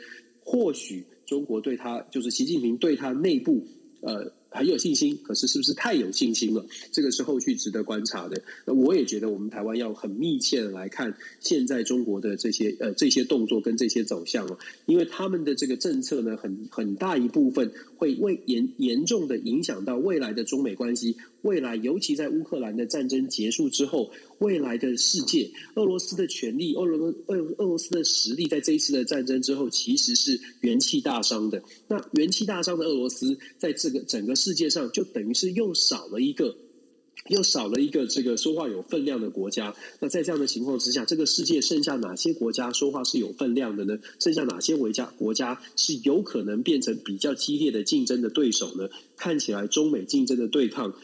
[0.45, 3.67] 或许中国对他就是习近平对他内部
[4.01, 4.33] 呃。
[4.53, 6.67] 很有信心，可是是不是太有信心了？
[6.93, 8.43] 这个是后续值得观察的。
[8.67, 21.17] 那我也觉得，我们台湾要很密切的来看现在中国的这些呃这些动作跟这些走向哦，因为他们的这个政策呢，很很大一部分会为严严重的影响到未来的中美关系。
[21.43, 31.63] 未来，尤其在乌克兰的战争结束之后，未来的世界，俄罗斯的权力，俄罗俄俄罗斯的实力，在这一次的战争之后，其实是元气大伤的。
[31.89, 36.57] 那元气大伤的俄罗斯，在这个整个世界上，就等于是又少了一个。
[37.29, 39.75] 又少了一个这个说话有分量的国家。
[40.01, 43.99] 那在这样的情况之下，这个世界剩下哪些国家说话是有分量的呢？
[44.19, 48.89] 剩下哪些国家国家是有可能变成比较激烈的竞争的对手呢？
[49.17, 50.95] 看起来中美竞争的对抗，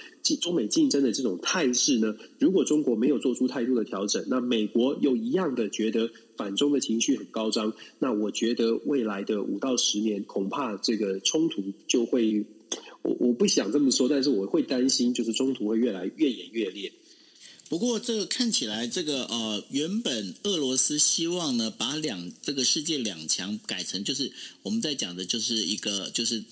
[0.41, 12.45] 中美竞争的这种态势呢，如果中国没有做出太多的调整，那美国又一样的觉得反中的情绪很高涨，那我觉得未来的五到十年，恐怕这个冲突就会。
[13.09, 16.93] 我我不想这么说，但是我会担心，就是中途会越来越演越烈。
[17.69, 26.45] 不过，这个看起来，这个呃，原本俄罗斯希望呢，把两这个世界两强改成就是我们在讲的，就是一个就是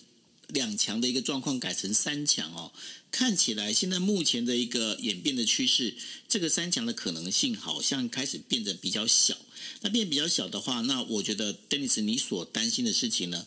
[0.49, 2.73] 两强的一个状况改成三强哦，
[3.11, 5.95] 看起来现在目前的一个演变的趋势，
[6.29, 9.37] 这个三强的可能性好像开始变得比较小。
[9.81, 13.47] 那变比较小的话，那我觉得 Dennis 你所担心的事情呢，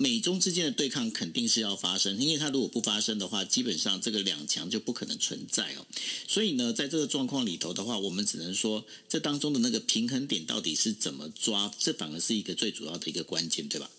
[0.00, 5.86] 美中之间的对抗肯定是要发生，因为它如果不发生的话，基本上这个两强就不可能存在哦。
[6.26, 13.90] 所以呢，在这个状况里头的话，我们只能说这当中的那个平衡点到底是怎么抓，这反而是一个最主要的一个关键，对吧？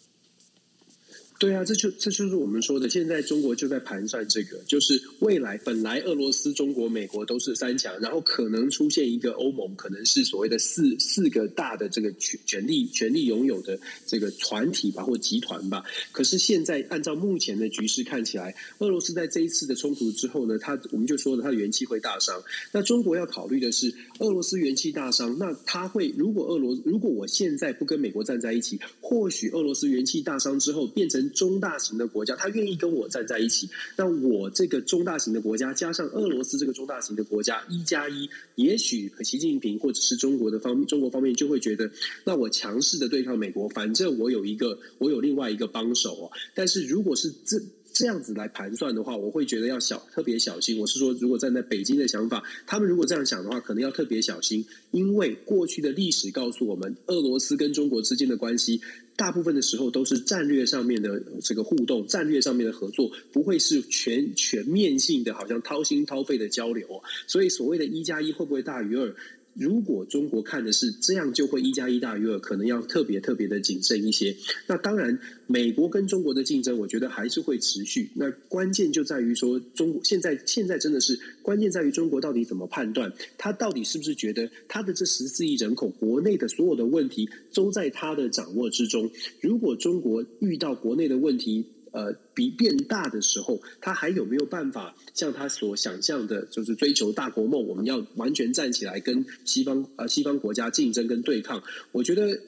[1.41, 15.83] 对啊，这就这就是我们说的，现在中国就在盘算这个，就是未来本来俄罗斯、中国、美国都是三强，然后可能出现一个欧盟，可能是所谓的四四个大的这个权权力权力拥有的这个团体吧，或集团吧。
[16.11, 22.39] 可是现在按照目前的局势看起来，俄罗斯在这一次的冲突之后呢，他我们就说了，他的元气会大伤。
[22.71, 31.30] 那中国要考虑的是，俄罗斯元气大伤，那他会如果俄罗如果我现在不跟美国站在一起，或许俄罗斯元气大伤之后变成。
[31.31, 33.69] 中大型的国家，他愿意跟我站在一起。
[33.97, 41.89] 那我这个中大型的国家，加上俄罗斯这个中大型的国家，一加一，也许习近平或者是中国的方中国方面就会觉得，
[42.23, 46.31] 那我强势的对抗美国，反正我有一个，我有另外一个帮手哦。
[46.53, 47.59] 但是如果是这。
[47.93, 50.79] 这样子来盘算的话，我会觉得要小特别小心。
[50.79, 58.81] 我是说，如果站在北京的想法，他们如果这样想的话，可能要特别小心，因为过去的历史告诉我们，俄罗斯跟中国之间的关系，
[59.15, 67.03] 大部分的时候都是战略上面的这个互动，战略上面的合作，不会是全全面性的，好像掏心掏肺的交流。
[67.27, 69.15] 所以，所谓的一加一会不会大于二？
[69.53, 74.35] 如果中国看的是这样，就会一加一大于二，可能要特别特别的谨慎一些。
[74.67, 78.09] 那当然，美国跟中国的竞争，我觉得还是会持续。
[78.15, 89.11] 那关键就在于说，中国现在现在真的是关键在于中国到底怎么判断，他到底是不是觉得他的这十四亿人口国内的所有的问题都在他的掌握之中？
[89.41, 97.67] 如果中国遇到国内的问题，呃，比变大的时候，他还有没有办法像他所想象的，就是追求大国梦？
[97.67, 101.61] 我们要完全站起来跟西方呃西方国家竞争跟对抗？
[101.91, 102.39] 我觉得，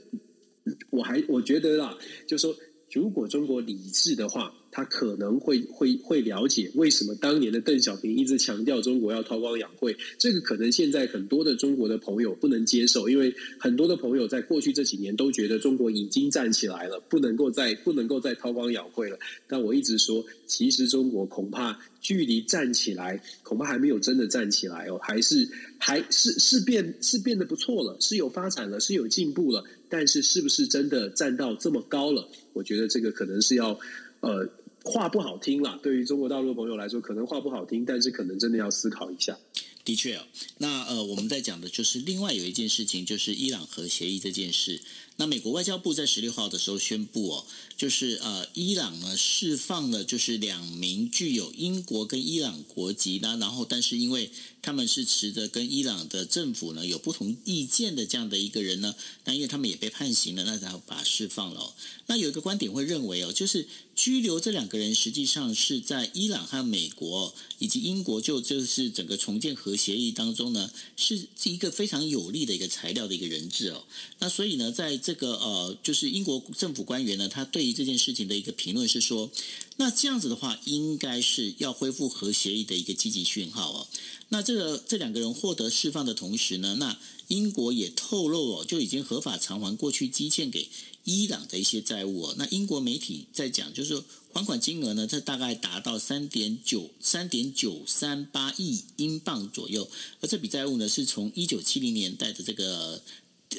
[0.89, 2.55] 我还我觉得啦，就是说，
[2.91, 4.53] 如果中国理智的话。
[4.75, 19.19] 他可能会会会了解为什么当年的邓小平一直强调中国要韬光养晦，这个可能现在很多的中国的朋友不能接受，因为很多的朋友在过去这几年都觉得中国已经站起来了，不能够再不能够再韬光养晦了。
[19.47, 25.47] 但我一直说，其实中国恐怕距离站起来，恐怕还没有真的站起来哦，还是
[25.77, 32.27] 还是是变是变得不错了，是有发展了，是有进步了，但是是不是真的站到这么高了？
[32.53, 33.79] 我觉得这个可能是要
[34.21, 34.49] 呃。
[34.83, 39.37] 话不好听啦，对于中国大陆的朋友来说，可能话不好听，但是可能真的要思考一下。
[39.85, 40.23] 的确哦，
[40.59, 44.79] 那呃，我们在讲的就是另外有一件事情，就是伊朗核协议这件事。
[45.17, 47.45] 那美国外交部在十六号的时候宣布哦，
[47.77, 54.31] 就是呃，伊朗呢释放了就是两名具有英国跟伊朗国籍的，然后但是因为
[54.61, 61.73] 他们是持着跟伊朗的政府呢有不同意见的这样的一个人呢，那因为他们也被判刑了，那然后把他释放了哦。
[62.07, 73.83] 那有一个观点会认为哦，就是拘留这两个人实际上是在伊朗和美国以及英国就就是整个重建核协议当中呢，是一个非常有利的一个材料的一个人质哦。
[74.19, 79.29] 那所以呢，在这个呃，就是英国政府官员呢，他对于这件事情的一个评论是说，
[79.77, 83.87] 那这样子的话，应该是要恢复核协议的一个积极讯号哦。
[84.29, 86.97] 那这个这两个人获得释放的同时呢，那
[87.27, 90.69] 英国也透露哦，就已经合法偿还过去积欠给
[91.03, 92.35] 伊朗的一些债务哦。
[92.37, 99.89] 那英国媒体在讲，就是还款金额呢，这大概达到三点九三点九三八亿英镑左右，
[100.21, 103.01] 而这笔债务呢，是从一九七零年代的这个。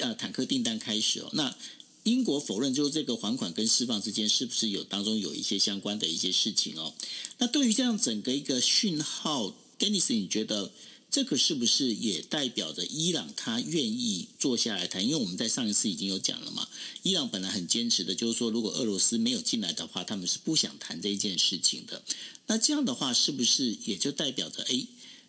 [0.01, 1.29] 呃，坦克订单开始哦。
[1.31, 1.55] 那
[2.03, 6.93] 英国否认，就是这个还款跟释放之间是不是有当中有一些相关的一些事情哦？
[7.37, 10.69] 那对于这样整个一个讯号，Dennis，你觉得
[11.09, 15.03] 这个是不是也代表着伊朗他愿意坐下来谈？
[15.03, 16.67] 因为我们在上一次已经有讲了嘛，
[17.03, 22.03] 伊朗本来很坚持的，就是说如果俄罗斯没有进来的话，他们是不想谈这一件事情的。
[22.47, 24.85] 那这样的话，是不是也就代表着哎？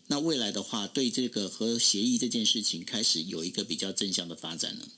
[0.09, 4.89] 那未来的话，对这个核协议这件事情开始有一个比较正向的发展呢？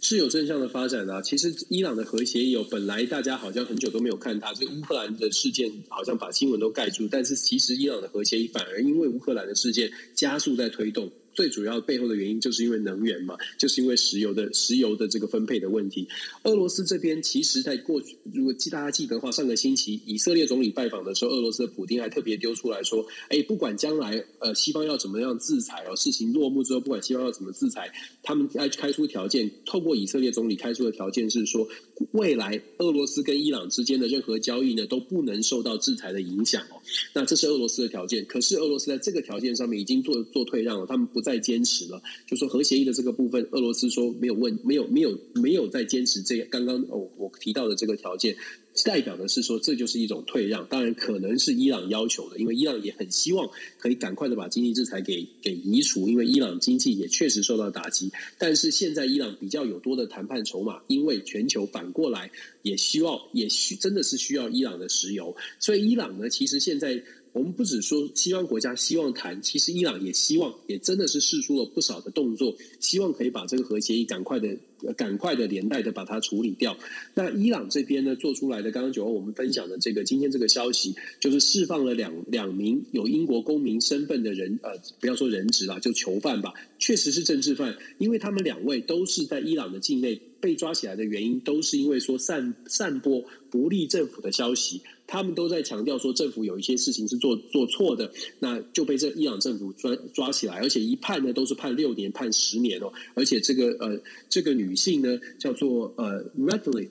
[0.00, 1.22] 是有正向的发展的啊。
[1.22, 7.08] 其实伊朗的核协议有本来大家好像很久都没有看它，这乌克兰的事件好像把新闻都盖住。
[7.10, 11.10] 但是其实伊朗的核协议反而因为乌克兰的事件加速在推动。
[11.36, 16.08] 最主要背后的原因就是因为能源嘛，就是因为石油的石油的这个分配的问题。
[16.44, 31.68] 俄罗斯这边其实在过去，如果记大家记得的话，上个星期以色列总理拜访的时候，俄罗斯的普丁还特别丢出来说：“哎，不管将来呃西方要怎么样制裁哦，事情落幕之后，不管西方要怎么制裁，他们开开出条件，透过以色列总理开出的条件是说，
[32.12, 36.80] 未来俄罗斯跟伊朗之间的任何交易呢都不能受到制裁的影响哦。
[37.12, 42.00] 那这是俄罗斯的条件，可是俄罗斯在这个条件上面已经做做退让了，他们不再坚持了。
[42.24, 48.36] 就说核协议的这个部分，俄罗斯说没有问，没有没有没有再坚持这刚刚哦我提到的这个条件。
[48.84, 50.66] 代表的是说，这就是一种退让。
[50.68, 53.48] 当然，可能是伊朗要求的，因为伊朗也很希望
[53.78, 58.12] 可以赶快的把经济制裁给给移除，因为伊朗经济也确实受到打击。
[58.36, 65.34] 但是现在伊朗比较有多的谈判筹码，因为全球反过来也希望，也需真的是需要伊朗的石油。
[65.58, 67.02] 所以伊朗呢，其实现在。
[67.36, 74.56] 我们不只说西方国家希望谈，其实伊朗也希望，也真的是试出了不少的动作，希望可以把这个核协议赶快的、
[74.96, 76.78] 赶快的连带的把它处理掉。
[77.12, 94.80] 那伊朗这边呢，做出来的刚刚九欧我们分享的这个今天这个消息，就是释放了两两名有英国公民身份的人，呃，不要说人质啦，就囚犯吧，确实是政治犯，因为他们两位都是在伊朗的境内被抓起来的原因，都是因为说散散播不利政府的消息。
[95.06, 102.92] 他们都在强调说，政府有一些事情是做做错的，那就被这伊朗政府抓抓起来，而且一判呢都是判六年、判十年哦。
[103.14, 106.88] 而且这个呃，这个女性呢叫做呃 Ratcliffe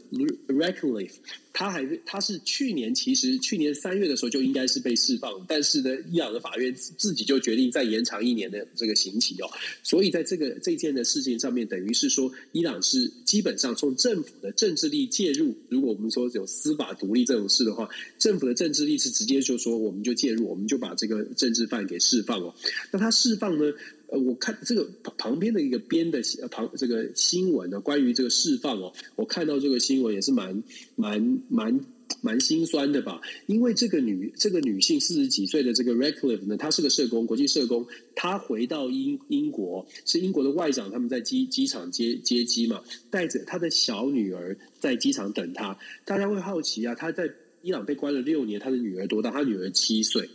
[0.48, 1.16] Ratcliffe
[1.52, 9.50] 她还她是去年其实去年三月的时候就应该是被释放，但是呢，伊朗的法院自己就决定再延长一年的这个刑期哦。
[9.84, 15.54] 所以在这个这件的事情上面，等于是说，伊朗是基本上从政府的政治力介入。
[15.70, 17.90] 如果我们说有司法独立这种事的话。
[18.18, 22.54] 政府的政治力是直接就说，我们就介入，我们就把这个政治犯给释放了。
[22.92, 23.74] 那他释放呢？
[24.08, 24.88] 呃，我看这个
[25.18, 30.62] 旁边的一个编的旁这个新闻呢，关于这个释放哦，我看到这个新闻也是蛮
[30.96, 31.80] 蛮蛮
[32.22, 33.20] 蛮心酸的吧。
[33.48, 45.76] 因为这个女这个女性四十几岁的这个 Ratcliffe 呢，她是个社工，国际社工，她回到英英国，是英国的外长，他们在机机场接接机嘛，带着她的小女儿在机场等她。
[46.06, 47.28] 大家会好奇啊，她在。
[47.66, 49.32] 伊朗被关了六年，他的女儿多大？
[49.32, 50.30] 他女儿七岁，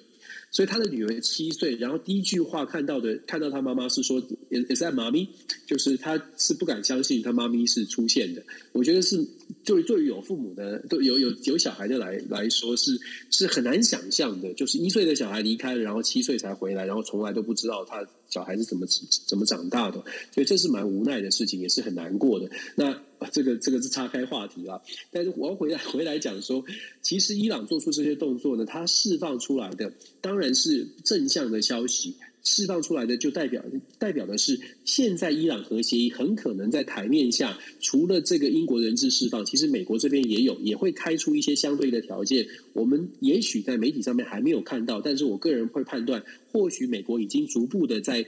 [0.50, 1.76] 所以他的女儿七岁。
[1.76, 4.20] 然后第一句话看到的，看到他妈妈是说
[4.50, 5.28] ：“Is that mommy？”
[5.64, 8.42] 就是他是不敢相信他妈咪是出现的。
[8.72, 9.24] 我觉得是，
[9.64, 12.98] 对对于有父母的，都有有有小孩的来来说，是
[13.30, 14.52] 是很难想象的。
[14.54, 18.84] 就是一岁的小孩离开了，然后七岁才回来，然后从来都不知道他小孩是怎么
[19.28, 20.02] 怎么长大的。
[20.34, 22.50] 所以这是蛮无奈的事情，也是很难过的。
[22.74, 23.00] 那。
[23.30, 26.64] 这个这个是岔开话题了，但是我要回来回来讲说，
[27.02, 33.62] 其实伊朗做出这些动作呢，它释放出来的当然是正向的消息，释放出来的就代表
[33.98, 48.26] 代表的是，现在伊朗核协议很可能在台面下，除了这个英国人质释放，其实美国这边也有也会开出一些相对的条件，我们也许在媒体上面还没有看到，但是我个人会判断，或许美国已经逐步的在。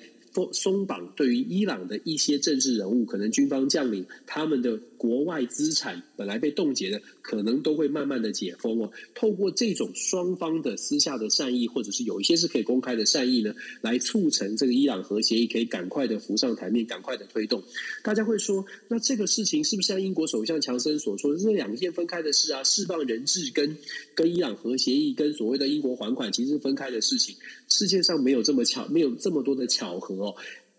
[0.53, 8.89] 松绑对于伊朗的一些政治人物，可能军方将领，他们的国外资产本来被冻结的，可能都会慢慢的解封哦。
[9.17, 17.61] 透过这种双方的私下的善意，或者是有一些是可以公开的善意呢，来促成这个伊朗核协议可以赶快的浮上台面，赶快的推动。
[18.05, 22.63] 大家会说，那这个事情是不是像英国首相强森所说，这两件分开的事啊？
[22.63, 23.77] 释放人质跟
[24.15, 27.35] 跟伊朗核协议跟所谓的英国还款，其实是分开的事情。
[27.69, 30.37] 世界上没有这么巧，没有这么多的巧合哦。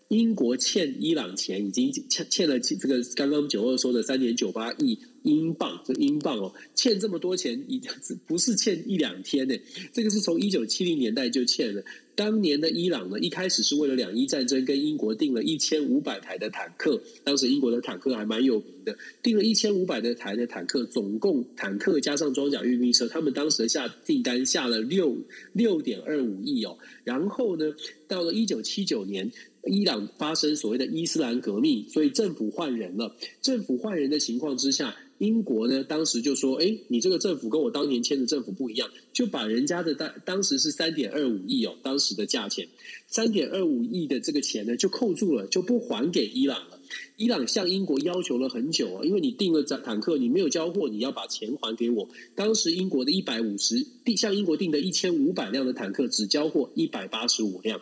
[0.08, 7.80] 英国欠伊朗钱已经欠欠了这个刚刚九二说的三点九八亿英镑，这英镑哦，欠这么多钱，已
[8.26, 9.54] 不是欠一两天呢，
[9.92, 11.82] 这个是从一九七零年代就欠了。
[12.16, 25.16] 当年的伊朗呢，一开始是为了两伊战争跟英国订了一千五百台的坦克，当时英国的坦克还蛮有名的，订了一千五百的台的坦克，总共坦克加上装甲运兵车，他们当时下订单下了六
[25.54, 26.78] 六点二五亿哦。
[27.02, 27.64] 然后呢，
[28.06, 29.32] 到了一九七九年，
[29.66, 33.16] 伊朗发生所谓的伊斯兰革命，所以政府换人了。
[33.40, 34.96] 政府换人的情况之下。
[35.18, 42.66] 英国呢，当时就说：“哎，你这个政府跟我当年签的政府不一样，就把人家的当当时是三点二五亿哦，当时的价钱
[43.06, 46.80] 三点二五亿的这个钱呢，就扣住了，就不还给伊朗了。
[47.16, 52.08] 伊朗向英国要求了很久啊，因为你订了坦克，你没有交货，你要把钱还给我。
[52.34, 57.80] 当时英国的一百五十订向英国订的一千五百辆的坦克，只交货一百八十五辆，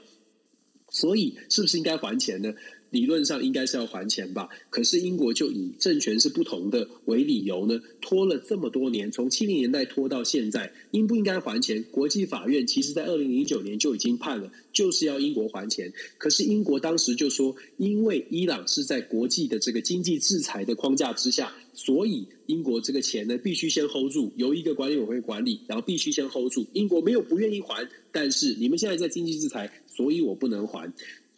[0.93, 2.53] 所以是不是应该还钱呢？”
[2.93, 11.83] 理论上应该是要还钱吧，可是英国就以政权是不同的为理由呢，拖了这么多年，从七零年代拖到现在，应不应该还钱？
[11.91, 15.91] 国际法院其实在二零零九年就已经判了，就是要英国还钱。
[16.19, 26.67] 可是英国当时就说，因为伊朗是在国际的这个经济制裁的框架之下，所以英国这个钱呢必须先 hold 住，由一个管理委员会管理，然后必须先 hold 住。
[26.75, 30.93] 英国没有不愿意还，但是你们现在在经济制裁，所以我不能还。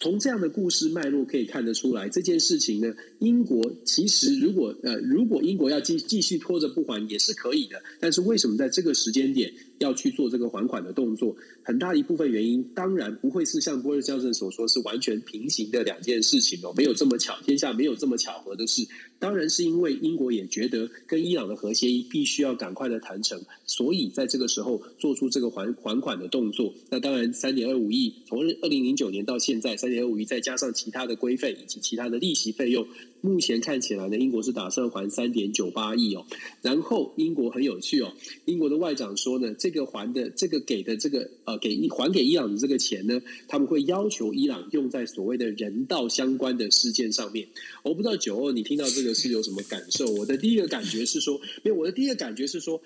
[0.04, 11.36] 从这样的故事脉络可以看得出来，这件事情呢，英国其实如果呃，如果英国要继继续拖着不还也是可以的，但是为什么在这个时间点要去做这个还款的动作？
[11.62, 18.86] 很大一部分原因当然不会是像波尔教授所说是完全平行的两件事情哦，没有这么巧，天下没有这么巧合的事。
[19.18, 26.74] 当然是因为英国也觉得跟伊朗的核协议必须要赶快的谈成，所以在这个时候做出这个还还款的动作。
[26.90, 32.86] 那当然三点二五亿，从二零零九年到现在三点二五亿，再加上其他的规费以及其他的利息费用。
[33.24, 36.26] 目前看起来呢，英国是打算还三点九八亿哦。
[36.60, 38.12] 然后英国很有趣哦，
[38.44, 47.48] 英国的外长说呢，这个还的这个给的这个呃给还给伊朗的这个钱呢，他们会要求伊朗用在所谓的人道相关的事件上面。
[47.82, 50.04] 我不知道九二你听到这个是有什么感受？
[50.12, 52.78] 我的第一个感觉是说，没有，我的第一个感觉是说。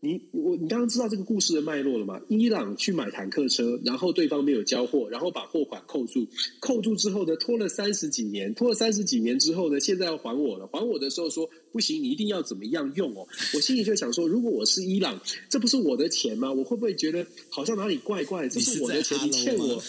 [0.00, 2.20] 你我你刚刚知道这个故事的脉络了吗？
[2.28, 6.24] 伊朗去买坦克车，然后对方没有交货，然后把货款扣住，
[6.60, 10.68] 扣住之后呢，拖了三十几年，拖了三十几年之后呢，现在要还我了。
[10.68, 13.26] 还我的时候说不行，你一定要怎么样用哦。
[13.54, 16.52] 我心里就想说，如果我是伊朗，这不是我的钱吗？
[16.52, 18.48] 我会不会觉得好像哪里怪怪？
[18.48, 19.82] 这是我的钱，你，你欠我，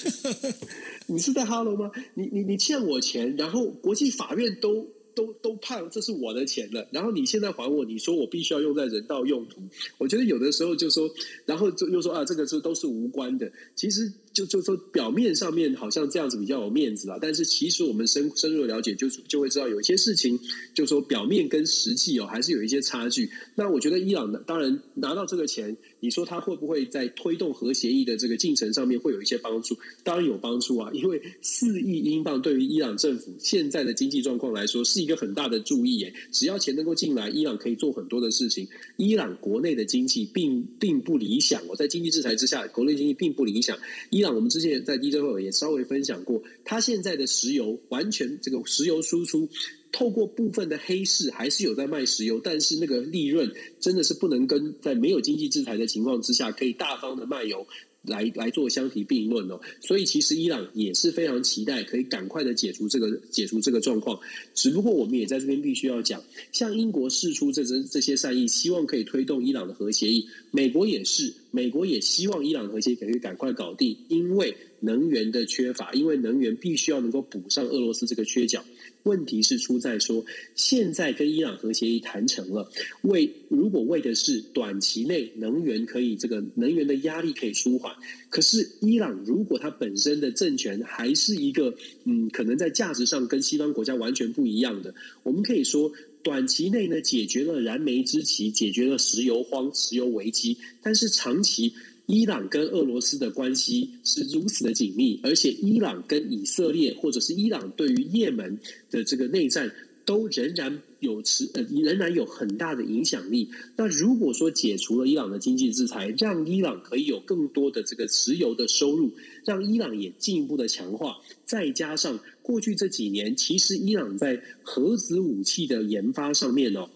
[1.06, 1.92] 你是在哈喽吗？
[2.16, 4.88] 你你你欠我钱，然后国际法院都。
[5.20, 9.62] 都都判这是我的钱了，然后你现在还我，你说我必须要用在人道用途，
[9.98, 11.10] 我觉得有的时候就说，
[11.46, 14.10] 然后就又说啊，这个是都是无关的，其实。
[14.34, 20.40] 就就说表面上面好像这样子比较有面子啊，但是其实我们深深入的了解就就会知道有一些事情，
[20.74, 23.30] 就说表面跟实际哦还是有一些差距。
[23.56, 29.78] 那我觉得伊朗呢，当然拿到这个钱，你说他会不会在推动核协议的这个进程上面会有一些帮助？
[30.04, 36.14] 当然有帮助啊，因为四亿英镑对于伊朗政府现在的经济状况来说是一个很大的注意耶。
[36.32, 38.68] 只要钱能够进来，伊朗可以做很多的事情。
[38.98, 43.78] 伊朗国内的经济并并不理想哦，在经济制裁之下，国内经济并不理想。
[44.10, 49.50] 伊朗，我们之前在 DJ 会也稍微分享过，它现在的石油完全这个石油输出，
[49.92, 57.68] 透过部分的黑市还是有在卖石油，但是那个利润真的是不能跟在没有经济制裁的情况之下可以大方的卖油。
[58.02, 64.20] 来来做相提并论哦，所以其实伊朗也是非常期待可以赶快的解除这个解除这个状况。
[64.54, 78.64] 只不过我们也在这边必须要讲，像英国释出这这这些善意，希望可以推动伊朗的核协议，美国也是，美国也希望伊朗核协议可以赶快搞定，因为能源的缺乏，因为能源必须要能够补上俄罗斯这个缺角。
[79.04, 80.26] 问题是出在说，
[80.56, 82.70] 现在跟伊朗核协议谈成了，
[83.04, 87.96] 为如果为的是短期内能源可以这个能源的压力可以舒缓，
[88.30, 91.74] 可是伊朗如果它本身的政权还是一个
[92.04, 95.90] 嗯，可能在价值上跟西方国家完全不一样的，我们可以说
[96.22, 101.74] 短期内呢解决了燃眉之急，解决了石油荒、石油危机，但是长期。
[102.12, 108.58] 伊朗跟俄罗斯的关系是如此的紧密，而且伊朗跟以色列，或者是伊朗对于也门
[108.90, 109.72] 的这个内战，
[110.06, 113.52] 都仍然有持呃仍然有很大的影响力。
[113.76, 119.12] 那如果说解除了伊朗的经济制裁，让伊朗可以有更多的这个石油的收入，
[119.46, 126.90] 让伊朗也进一步的强化，再加上过去这几年，其实伊朗在核子武器的研发上面哦。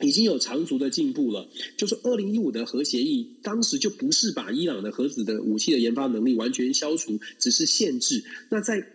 [0.00, 1.48] 已经有长足的进步了。
[1.76, 8.24] 就是二零一五的核协议，当时就不是把伊朗的核子的武器的研发能力完全消除，只是限制。
[8.50, 8.86] 那在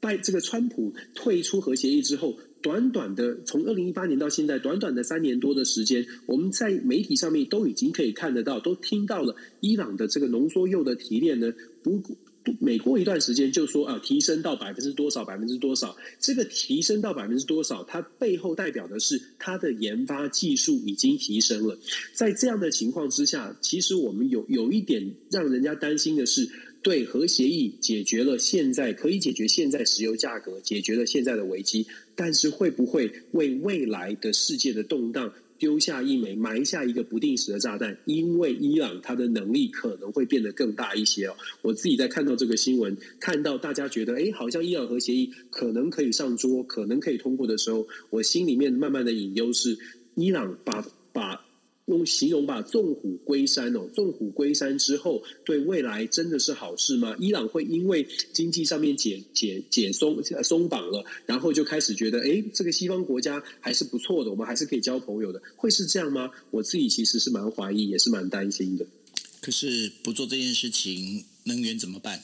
[0.00, 12.02] 拜这个川普退出核协议之后，短短的从二零一八年到现在，短短的三年多的时间，我们在媒体上面都已经可以看得到，都听到了伊朗的这个浓缩铀的提炼呢，不。
[12.58, 21.78] 每过一段时间就说啊，提升到百分之多少，百分之多少，这个提升到百分之多少，它背后代表的是它的研发技术已经提升了。
[22.12, 26.48] 在这样的情况之下，其实我们有有一点让人家担心的是，
[26.82, 31.86] 对核协议解决了现在可以解决现在石油价格，解决了现在的危机，
[32.16, 35.32] 但是会不会为未来的世界的动荡？
[35.62, 41.36] 丢下一枚，埋下一个不定时的炸弹，因为伊朗它的能力可能会变得更大一些哦。
[41.62, 49.78] 我自己在看到这个新闻，看到大家觉得，哎，好像伊朗核协议可能可以上桌，可能可以通过的时候，我心里面慢慢的隐忧是，
[50.16, 51.40] 伊朗把把
[51.86, 57.16] 用形容吧，纵虎归山哦，纵虎归山之后，对未来真的是好事吗？
[57.18, 66.30] 伊朗会因为经济上面解解解松松绑了，然后就开始觉得，哎，这个西方国家还是不错的，我们还是可以交朋友的，会是这样吗？
[66.50, 68.86] 我自己其实是蛮怀疑，也是蛮担心的。
[69.40, 72.22] 可是不做这件事情，能源怎么办？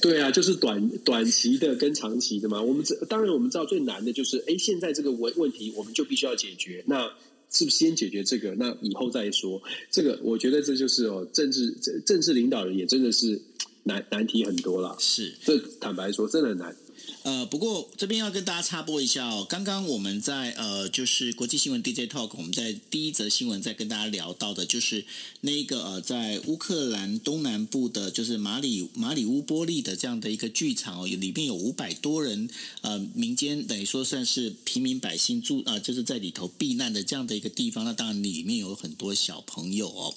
[0.00, 2.62] 对啊，就是短短期的跟长期的嘛。
[2.62, 6.82] 我们这当然我们知道最难的就是，哎，现在这个问问题，我们就必须要解决。
[6.86, 7.12] 那
[7.54, 8.54] 是不是先解决这个？
[8.56, 9.62] 那以后再说。
[9.90, 11.70] 这个我觉得这就是哦，政治
[12.04, 13.40] 政治领导人也真的是
[13.84, 14.96] 难难题很多了。
[14.98, 16.76] 是，这坦白说真的很难。
[17.22, 25.06] 呃，不过这边要跟大家插播一下哦，刚刚我们在呃，就是国际新闻 DJ Talk，我们在第一则新闻在跟大家聊到的，就是
[25.40, 32.48] 那个呃，在乌克兰东南部的，就是马里马里乌波利的这样的一个剧场哦，里面有五百多人，
[32.82, 40.14] 呃，民间等于说算是平民百姓住、呃，就是在里头避难的这样的一个地方，那当然里面有很多小朋友哦。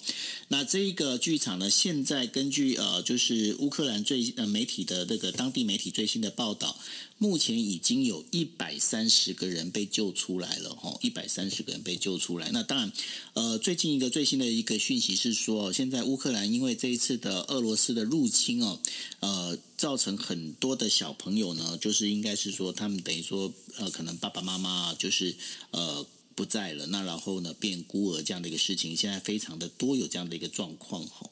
[0.49, 6.76] 那这一个剧场呢，现在根据呃，就是乌克兰最呃媒体的那个当地媒体最新的报道。
[7.17, 12.49] 目前已经有一百三十个人被救出来了，哈，一百三十个人被救出来。
[12.51, 12.91] 那当然，
[13.33, 18.79] 呃，最近一个最新的一个讯息是说，现在乌克兰因为这一次的俄罗斯的入侵哦，
[19.19, 25.35] 呃，造成很多的小朋友呢，就是应该是说他们等于说，呃，可能爸爸妈妈就是
[25.71, 26.05] 呃。
[26.37, 31.27] 不在了，那然后呢，变孤儿这样的一个事情，现在非常的多，有这样的一个状况哈。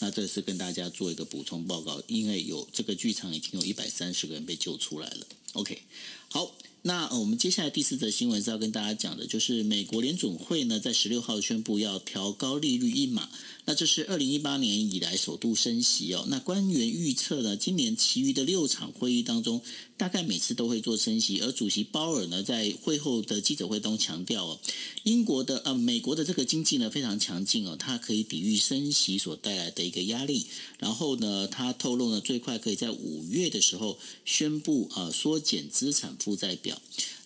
[0.00, 5.26] 那这是跟大家做一个补充报告，因为有这个剧场已经有一百三十个人被救出来了。
[5.54, 5.80] OK，
[6.28, 6.54] 好。
[6.82, 13.28] 那我们接下来第四则新闻是要跟大家讲的，就是美国联总会呢在十六号宣布要调高利率一码，
[13.66, 16.24] 那这是二零一八年以来首度升息哦。
[16.28, 19.62] 那官员预测呢，今年其余的六场会议当中，
[19.96, 24.60] 大概每次都会做升息，而主席鲍尔呢在会后的记者会中强调哦，
[25.04, 30.46] 英国的呃美国的这个经济呢非常强劲哦，它可以抵御升息所带来的一个压力。
[30.78, 36.80] 然后呢，他透露呢最快可以在五月的时候宣布呃缩减资产负债表。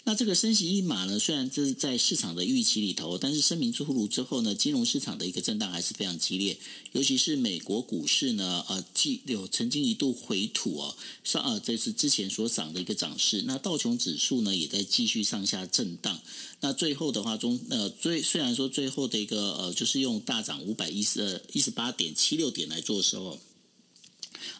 [0.07, 6.59] 那这个升息一码呢，虽然这是在市场的预期里头，但是声明出炉之后呢，金融市场的一个震荡还是非常激烈，
[6.93, 10.95] 尤其是美国股市呢，呃，既有曾经一度回吐哦，
[11.25, 13.45] 上呃，这是之前所涨的一个涨势。
[13.47, 16.21] 那道琼指数呢，也在继续上下震荡。
[16.61, 23.41] 那最后的话中，呃，最虽然说最后的一个呃，就是用大涨五百一十一十八点七六点来做的时候，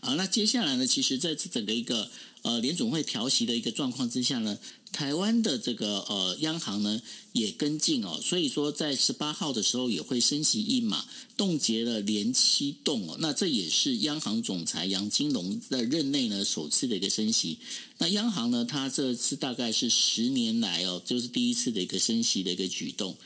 [0.01, 2.11] 啊，那接下来呢，其实在这整个一个。
[2.45, 4.59] 呃，联总会调息的一个状况之下呢，
[4.93, 7.01] 台湾的这个呃央行呢
[7.33, 11.07] 也跟进哦，所以说在十八号的时候也会升息一码，
[11.39, 17.57] 冻结了连七冻哦，那这也是央行总裁杨金龙的任内呢首次的一个升息。
[17.97, 23.17] 那央行呢，它这次大概是十年来哦，就是第一次的一个升息的一个举动。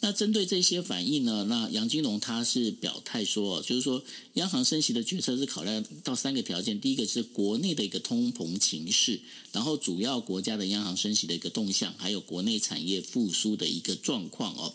[0.00, 4.02] 那针对这些反应呢，那杨金龙他是表态说，就是说
[4.34, 9.20] 央行升息的决策是考量到三个条件，第一个是国内的一个通膨情势，
[9.50, 14.72] 然后主要国家的央行升息的一个动向，还有国内产业复苏的一个状况哦。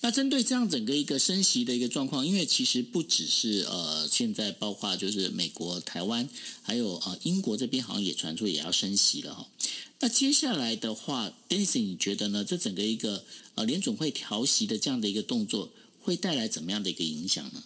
[0.00, 6.28] 那针对这样整个一个升息的一个状况，因为其实不只是呃现在包括就是美国、台湾，
[6.62, 9.48] 还有呃英国这边好像也传出也要升息了哈。
[10.00, 12.44] 那接下来的话，Denis，你觉得呢？
[12.44, 13.24] 这整个一个
[13.56, 17.64] 呃联准会调息的这样的一个动作，会带来怎么样的一个影响呢？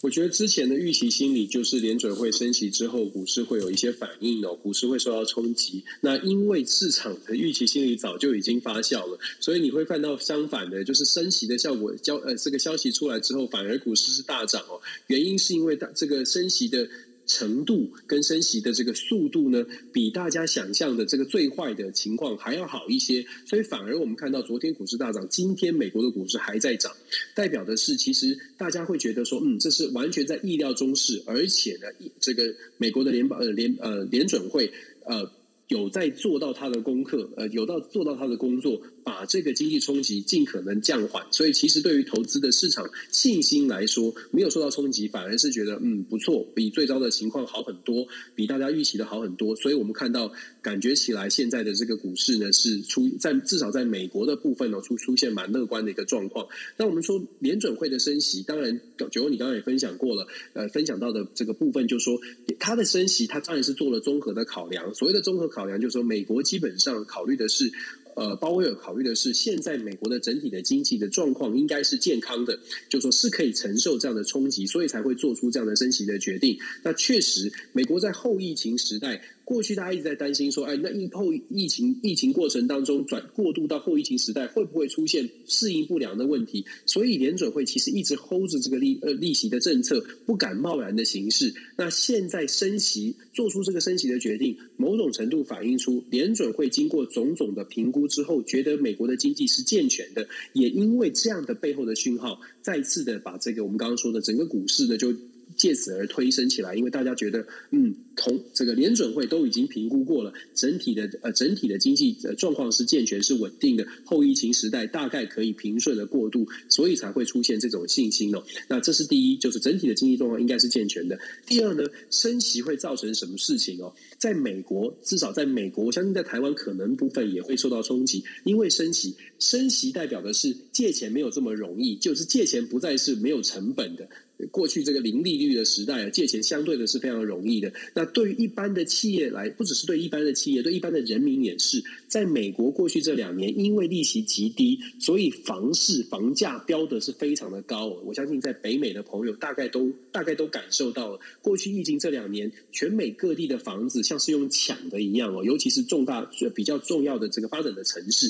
[0.00, 5.84] 我觉得之前的预期心理就是联准会升息之后，股市会有一些反应哦，股市会受到冲击。
[6.00, 14.80] 那因为市场的预期心理早就已经发酵了，所以你会看到相反的，就是升息的效果，交呃这个消息出来之后，反而股市是大涨哦。
[15.06, 16.90] 原因是因为大这个升息的。
[17.30, 26.92] 程度跟升息的这个速度呢，比大家想象的这个最坏的情况还要好一些，所以反而我们看到昨天股市大涨，今天美国的股市还在涨，
[27.36, 31.86] 代表的是其实大家会觉得说，嗯，这是完全在意料中事，而且呢，
[32.18, 34.72] 这个美国的联邦呃联呃联准会
[35.04, 35.30] 呃
[35.68, 38.82] 有在做到他的功课，呃有到做到他的工作。
[39.02, 49.56] 把这个经济冲击尽可能降缓，所以其实对于投资的市场信心来说，没有受到冲击，反而是觉得嗯不错，比最糟的情况好很多，比大家预期的好很多。
[49.56, 50.32] 所以我们看到，
[50.62, 56.46] 感觉起来现在的这个股市呢，是出在至少在美国的部分呢，出出现蛮乐观的一个状况。
[56.76, 58.80] 那我们说联准会的升息，当然
[59.10, 62.20] 九欧你刚刚也分享过了，呃，分享到的这个部分就是说，
[62.58, 64.94] 它的升息，它当然是做了综合的考量。
[64.94, 67.72] 所谓的综合考量，就是说美国基本上考虑的是。
[68.20, 72.60] 呃，鲍威尔考虑的是，现在美国的整体的经济的状况应该是健康的，
[72.90, 76.58] 就说是可以承受这样的冲击，所以才会做出这样的升息的决定。
[76.82, 79.22] 那确实，美国在后疫情时代。
[79.50, 86.64] 过去大家一直在担心说，哎，那疫后疫情疫情过程当中转过渡到后疫情时代，会不会出现适应不良的问题？
[86.86, 91.52] 所以联准会其实一直 hold 着这个利呃利息的政策，不敢贸然的行事。
[91.76, 105.12] 那现在升息，做出这个升息的决定，某种程度反映出联准会经过种种的评估之后，觉得美国的经济是健全的，也因为这样的背后的讯号，再次的把这个我们刚刚说的整个股市呢就。
[105.60, 118.42] 借此而推升起来，因为大家觉得，嗯，同这个联准会都已经评估过了，整体的呃整体的经济状况是健全是稳定的，后疫情时代大概可以平顺的过渡，所以才会出现这种信心哦。
[118.68, 121.18] 那这是第一，就是整体的经济状况应该是健全的。
[121.46, 123.92] 第二呢，升息会造成什么事情哦？
[124.16, 134.08] 在美国，至少在美国，我相信在台湾可能部分也会受到冲击，因为升息，升息代表的是借钱没有这么容易，就是借钱不再是没有成本的。
[134.50, 137.72] 过去这个零利率的时代啊，借钱相对的是非常容易的。
[137.94, 141.82] 那对于一般的企业来，不只是对一般的企业，对一般的人民也是。
[142.08, 147.86] 在美国过去这两年，因为利息极低，所以房市房价飙的是非常的高。
[148.04, 158.28] 我相信在北美的朋友大概都大概都感受到了，过去疫情这两年，全美各地的房子像是用抢的一样哦，尤其是重大比较重要的这个发展的城市。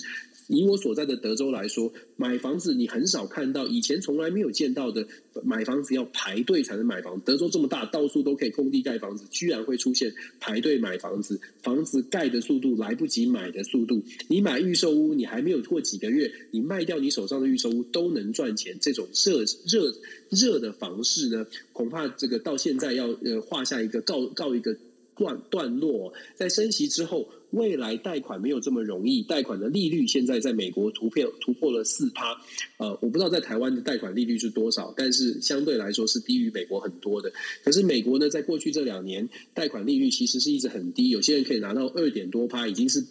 [0.51, 5.07] 以我所在的德州来说，买房子你很少看到以前从来没有见到的
[5.45, 7.21] 买房子要排队才能买房。
[7.21, 14.03] 德州这么大，到处都可以空地盖房子，居然会出现排队买房子，房子盖的速度来不及买的速度。
[14.29, 18.77] 你买预售屋，你还没有过几个月，你卖掉你手上的预售屋都能赚钱。
[18.81, 19.95] 这种热热
[20.31, 24.77] 热的房市呢，恐怕这个到现在要呃画下一个告告一个
[25.21, 27.29] 段段落，在升息之后。
[27.51, 32.41] 未来贷款没有这么容易，贷款的利率现在在美国突破突破了四趴，
[32.79, 37.33] 呃，我不知道在台湾的贷款利率是多少，但是相对来说是低于美国很多的。
[37.65, 43.05] 可是美国呢，在过去这两年贷款利率其实是一直很低，有些人可以拿到二点多趴，已经是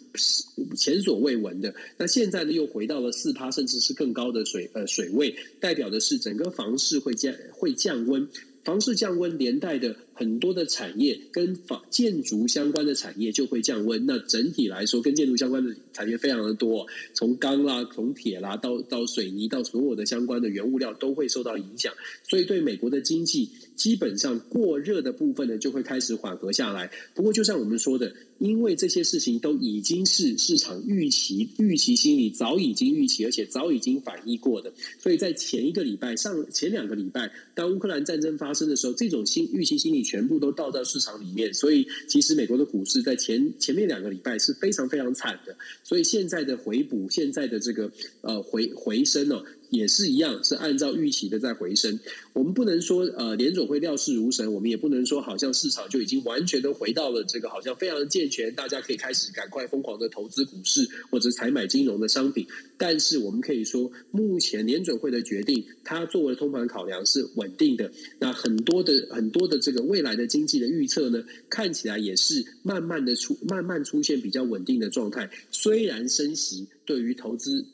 [0.74, 1.74] 前所未闻的。
[1.98, 8.26] 那现在呢，又回到了四趴，甚至是更高的水呃水位，代表的是整个房市会降会降温，
[8.64, 9.94] 房市降温连带的。
[10.20, 14.04] 很多的产业跟房建筑相关的产业就会降温。
[14.04, 21.90] 那整体来说，跟建筑相关的产业非常的多，从钢啦、从铁啦到到水泥，到所有的相关的原物料都会受到影响。
[22.28, 26.90] 所以，对美国的经济，基本上过热的部分呢，就会开始缓和下来。
[27.14, 34.70] 不过，就像我们说的，因为这些事情都已经是市场预期、预期心理早已经预期，而且早已经反映过的。
[34.98, 40.09] 所以在前一个礼拜、上前两个礼拜，当乌克兰战争发生的时候，这种新预期心理。
[40.10, 47.92] 全部都倒到市场里面，所以其实美国的股市在前前面两个礼拜是非常非常惨的，所以现在的回补，现在的这个
[48.22, 49.40] 呃回回升呢。
[49.70, 51.98] 也是一样，是按照预期的在回升。
[52.32, 62.46] 我们不能说呃联总会料事如神，我们也不能说好像市场就已经完全都回到了这个好像非常健全，大家可以开始赶快疯狂的投资股市或者采买金融的商品。
[62.76, 67.90] 但是我们可以说，目前联准会的决定，它作为通盘考量是稳定的。
[68.18, 75.30] 那很多的很多的这个未来的经济的预测呢，看起来也是慢慢的出慢慢出现比较稳定的状态。
[75.50, 77.64] 虽然升息对于投资。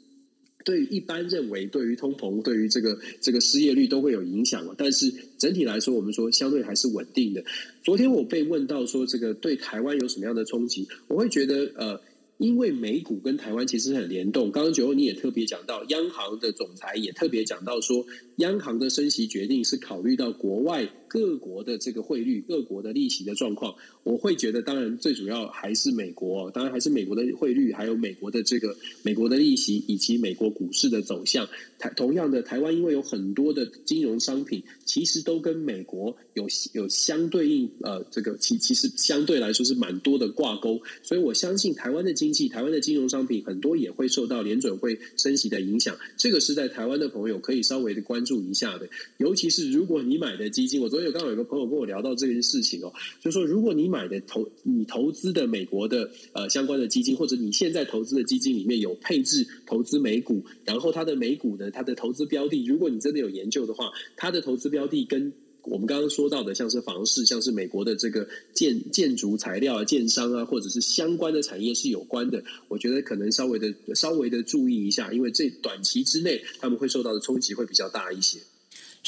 [0.66, 7.44] 对一般认为，对于通膨，对于这个这个失业率都会有影响，但是整体来说，我们说相对还是稳定的。
[7.84, 10.88] 昨天我被问到说，这个对台湾有什么样的冲击？
[11.06, 12.00] 我会觉得，呃，
[12.38, 14.50] 因为美股跟台湾其实很联动。
[14.50, 18.04] 刚刚九欧你也特别讲到，央行的总裁也特别讲到说，
[18.38, 20.90] 央行的升息决定是考虑到国外。
[21.08, 31.48] 各国的这个汇率、各国的利息的状况，我会觉得，当然最主要还是美国，当然还是美国的汇率，还有美国的这个美国的利息，以及美国股市的走向。
[31.78, 45.96] 台同样的，台湾因为有很多的金融商品，其实都跟美国有有相对应，呃，这个其其实相对来说是蛮多的挂钩，所以我相信台湾的经济、台湾的金融商品很多也会受到联准会升息的影响。
[46.18, 51.05] 这个是在台湾的朋友可以稍微的关注一下的，尤其是如果你买的基金，我昨天。
[51.12, 65.32] 刚刚有个朋友跟我聊到这件事情哦，就是说，如果你买的投你投资的美国的呃相关的基金，或者你现在投资的基金里面有配置投资美股，然后它的美股呢它的投资标的，如果你真的有研究的话，它的投资标的跟
[65.62, 78.38] 我们刚刚说到的，像是房市，像是美国的这个建建筑材料啊、建商啊，或者是相关的产业是有关的，我觉得可能稍微的稍微的注意一下，因为这短期之内他们会受到的冲击会比较大一些。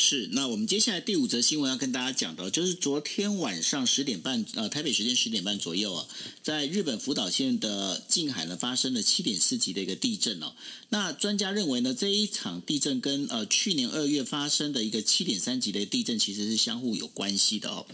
[0.00, 6.06] 是，那我们接下来第五则新闻要跟大家讲的，就是昨天晚上十点半，呃，台北时间十点半左右啊，
[6.40, 10.52] 在日本福岛县的近海呢发生了七点四级的一个地震哦。
[10.90, 17.84] 那专家认为呢，这一场地震跟呃去年二月发生的一个七点三级的地震其实是相互有关系的哦。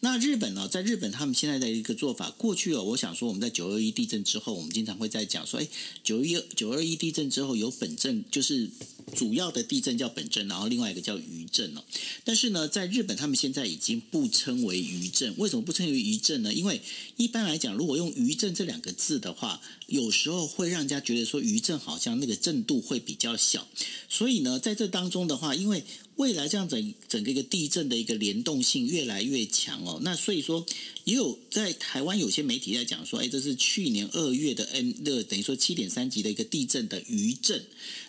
[0.00, 5.68] 那日本呢，在日本他们现在的一个做法，过去哦，我想说我们在九二一地震之后，我们经常会在讲说，哎，
[6.04, 8.70] 九一九二一地震之后有本震，就是
[9.16, 11.82] 主要的地震叫本震，然后另外一个叫余震哦。
[12.24, 16.54] 但是呢，在日本他们现在已经不称为余震，为什么不称为余震呢？
[16.54, 16.80] 因为
[17.16, 23.66] 一般来讲，如果用余震这两个字的话，有时候会让人家觉得说余震好像那个震度会比较小，
[24.08, 25.82] 所以呢，在这当中的话，因为
[26.18, 30.66] 未来这样整整个一个地震的一个联动性越来越强哦，那所以说
[31.08, 37.64] 也有在台湾有些媒体在讲说，哎，这是去年二月的 N 的等于说七点三级的一个地震的余震。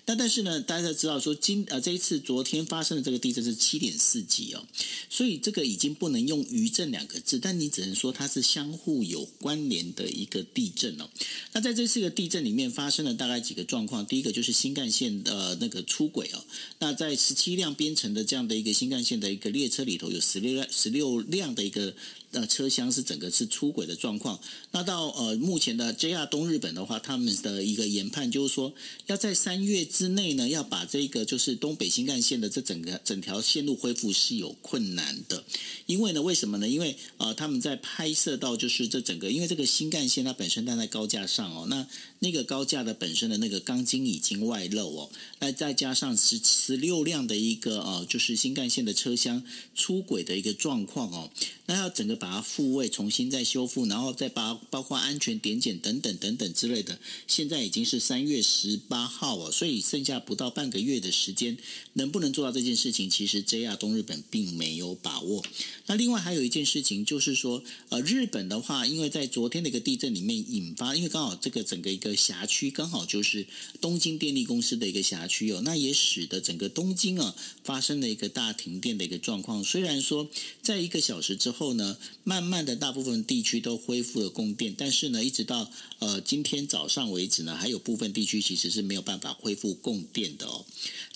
[0.06, 4.68] 那但是呢，大家知道说今呃这一次昨天发生的这个地震是七点四级哦，
[5.10, 11.10] 所以这个已经不能用余震两个字，但你只能说它是相互有关联的一个地震哦。
[11.54, 16.44] 那在这四个地震里面发生了大概几个状况，第一个就是新干线的那个出轨哦，
[16.80, 21.96] 那在十七辆编成的这样的一个新干线的一个列车里头，有十六辆十六辆的一个。
[22.32, 24.40] 呃，车厢是整个是出轨的状况。
[24.72, 28.74] 那到呃目前的 JR 东日本的话，他们的一个研判就是说，
[29.08, 35.44] 要在三月之内呢，要把这个就是东北新干线的这整个整条线路恢复是有困难的。
[35.88, 36.70] 因为呢，为什么呢？
[36.70, 41.88] 因为呃他们在拍摄到就是这整个，因为这个新干线它本身站在高架上哦，那
[42.20, 45.10] 那个高架的本身的那个钢筋已经外露哦，
[45.40, 51.32] 那再加上十十六辆的一个呃就是新干线的车厢出轨的一个状况哦，
[51.70, 52.20] 那要整个。
[52.20, 57.00] 把它复位，重新再修复，然后再把包括安全点检等等等等之类的。
[57.28, 61.58] 现在已经是三月十八号哦，所以剩下不到半个月的时间，
[61.94, 65.42] 能不能做到这件事情，其实 JR 东日本并没有把握。
[65.86, 73.48] 那另外还有一件事情就是说，呃，日本的话，因为在昨天的一个地震里面引发，因为刚好这个整个一个辖区刚好就是
[73.80, 79.64] 东京电力公司的一个辖区哦，那也使得整个东京啊发生了一个大停电的一个状况。
[79.64, 80.30] 虽然说
[80.62, 81.98] 在一个小时之后后呢。
[82.24, 90.64] 慢慢的，大部分地区都恢复了供电，但是呢，一直到呃今天早上为止呢，还有部分地区其实是没有办法恢复供电的哦。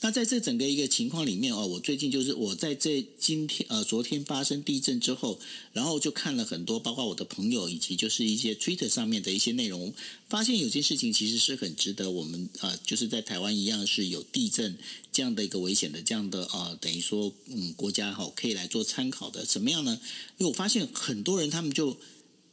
[0.03, 5.39] 那在这整个一个情况里面哦，我最近就是我在这今天呃昨天发生地震之后，
[5.71, 9.93] 然后就看了很多，包括我的朋友以及就是一些 Twitter 上面的一些内容，
[10.27, 14.77] 发现有些事情其实是很值得我们呃就是在台湾一样是有地震
[15.13, 19.97] 这样的一个危险的这样的呃等于说嗯国家哈可以来做参考的，怎么样呢？
[20.37, 21.97] 因为我发现很多人他们就。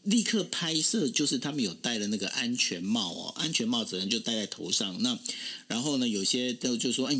[0.05, 5.03] 立刻拍摄，就是他们有戴了那个安全帽哦，安全帽只能就戴在头上。
[5.03, 5.18] 那
[5.66, 7.18] 然后呢，有些都就说，哎，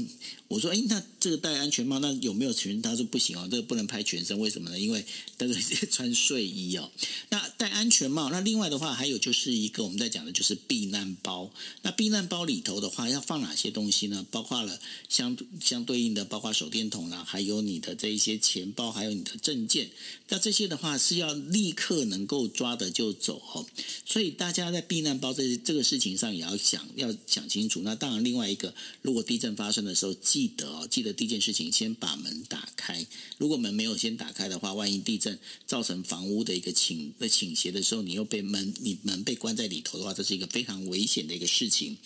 [0.49, 2.83] 我说，哎，那这个戴安全帽，那有没有全？
[2.83, 4.81] 他说不行哦，这个不能拍全身，为什么呢？
[4.81, 5.05] 因为
[5.39, 5.55] 这个
[5.91, 6.91] 穿睡衣哦。
[7.29, 11.53] 那戴安全帽，那另外的话，还有就是一个我们在讲的就是避难包。
[11.83, 14.27] 那避难包里头的话，要放哪些东西呢？
[14.33, 19.91] 包括了相相对应的，包括手电筒啦，还有你的这一些钱包，还有你的证件。
[20.31, 22.71] 那这些的话是要立刻能够抓。
[22.81, 23.66] 的就走哦，
[24.07, 27.83] 所以大家在避难包这这个事情上也要想要想清楚。
[27.83, 33.07] 那当然，另外一个，如果地震发生的时候，记得哦，记得第一件事情，先把门打开。
[33.39, 41.97] 如果门没有先打开的话，万一地震造成房屋的一个倾的倾斜的时候，你又被门你门被关在里头的话，这是一个非常危险的一个事情。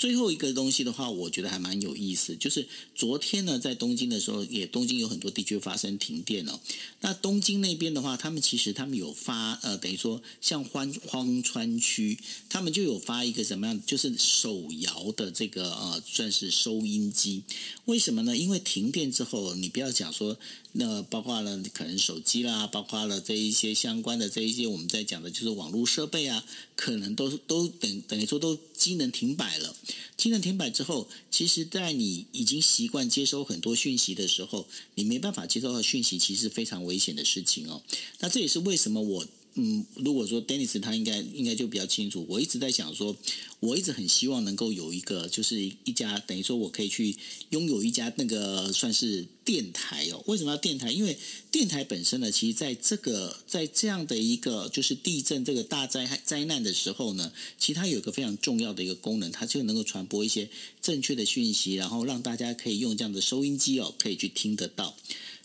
[0.00, 6.58] 最后一个东西的话，我觉得还蛮有意思，就是昨天呢，在东京的时候，也东京有很多地区发生停电哦。
[7.02, 10.22] 那东京那边的话，他们其实他们有发呃，等于说。
[10.40, 17.42] 像荒荒川区，他们就有发一个什么样，就是手摇的这个呃，算是收音机。
[17.84, 18.34] 为什么呢？
[18.34, 20.38] 因为停电之后，你不要讲说，
[20.72, 26.44] 那包括了可能手机啦，包括了这一些相关的这一些我们在讲的，就是网络设备啊，
[26.74, 29.76] 可能都都等等于说都机能停摆了。
[30.16, 37.82] 进了停摆之后，其实，在你已经习惯接收很多讯息的时候，你没办法接收到讯息，其实是非常危险的事情哦。
[38.20, 39.26] 那这也是为什么我。
[39.54, 42.24] 嗯，如果说 Dennis 他应该应该就比较清楚。
[42.28, 43.16] 我一直在想说，
[43.58, 47.16] 我一直很希望能够有一个，就是一家等于说我可以去
[47.50, 50.22] 拥有一家那个算是电台哦。
[50.26, 50.92] 为什么要电台？
[50.92, 51.18] 因为
[51.50, 60.48] 电台本身呢，其实在这个在这样的一个就是地震这个大灾害灾难的时候呢，其实它有一个非常重要的一个功能，它就能够传播一些
[60.80, 64.96] 正确的讯息，然后让大家可以用这样的收音机哦，可以去听得到。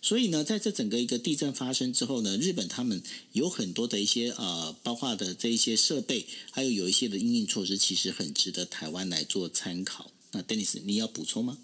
[0.06, 3.02] 所以呢，在这整个一个地震发生之后呢，日本他们
[3.32, 10.12] 有很多的一些呃，包括的这一些设备，还有有一些的因应措施，其实很值得台湾来做参考。
[10.32, 11.58] 那 Dennis，你要补充吗？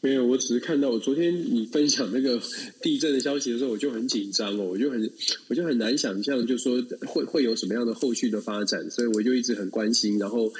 [0.00, 2.42] 没有，我只是看到我昨天你分享那个
[2.80, 5.12] 地震的消息的时候，我就很紧张哦，我就很
[5.48, 10.50] 我就很难想象，就说会会有什么样的后续的发展，所以我就一直很关心，然后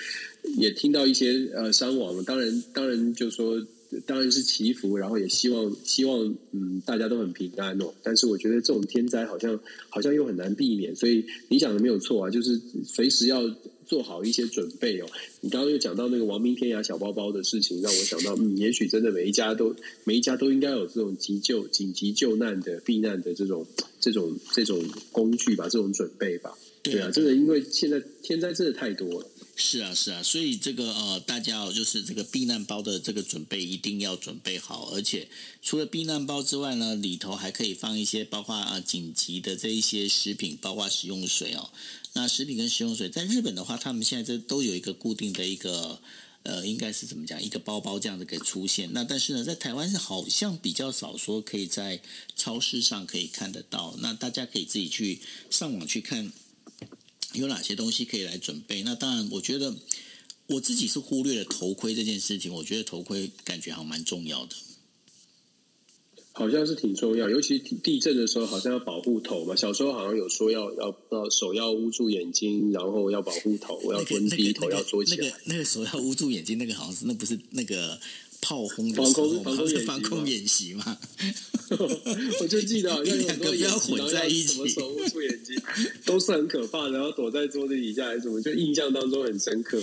[0.59, 3.67] 也听到一些呃伤亡，当然当然就说。
[4.07, 7.93] 当然是祈福，然后也希望希望嗯大家都很平安哦。
[8.03, 13.43] 但是我觉得这种天灾好像好像又很难避免，所以你讲的没有错啊，就是随时要
[13.87, 15.07] 做好一些准备哦。
[15.41, 19.75] 你刚刚又讲到那个亡命天涯小包包的事情，让我想到嗯，也许真的每一家都
[20.05, 23.67] 每一家都应该有这种急救、紧急救难的避难的这种
[23.99, 26.57] 这种这种工具吧，这种准备吧。
[26.83, 29.27] 对啊，真的，因为现在天灾真的太多了。
[29.63, 35.29] 是啊，是啊，所以这个呃，大家哦，就是这个避难包的这个准备一定要准备好，而且
[35.63, 41.71] 除了避难包之外呢，里头还可以放一些包括啊紧急的这一些食品，包括食用水哦。
[42.15, 46.01] 那食品跟食用水，在日本的话，他们现在这都有一个固定的一个
[46.43, 48.89] 呃，应该是怎么讲，一个包包这样的给出现。
[48.95, 52.01] 那但是呢，在台湾是好像比较少说可以在
[52.35, 56.33] 超市上可以看得到，那大家可以自己去上网去看。
[57.35, 58.83] 有哪些东西可以来准备？
[58.83, 59.75] 那当然，我觉得
[60.47, 62.53] 我自己是忽略了头盔这件事情。
[62.53, 64.55] 我觉得头盔感觉还蛮重要的，
[66.33, 69.55] 好像是挺重要，尤其地震的时候，好像要保护头嘛。
[69.55, 75.27] 小时候好像有说要要要手要捂住眼睛，然后要保护头，我要蹲低，头要缩起来。
[75.27, 78.01] 那个那个手要捂住眼睛，那个好像是那不是那个。
[78.41, 80.99] 炮轰的时候，不是防空演习嘛？
[82.41, 85.57] 我就记得好像有 两个不要混在一起，什么手捂住眼睛，
[86.05, 86.93] 都是很可怕的。
[86.93, 89.81] 然后躲在桌子底下还是什么，就印象当中很深刻。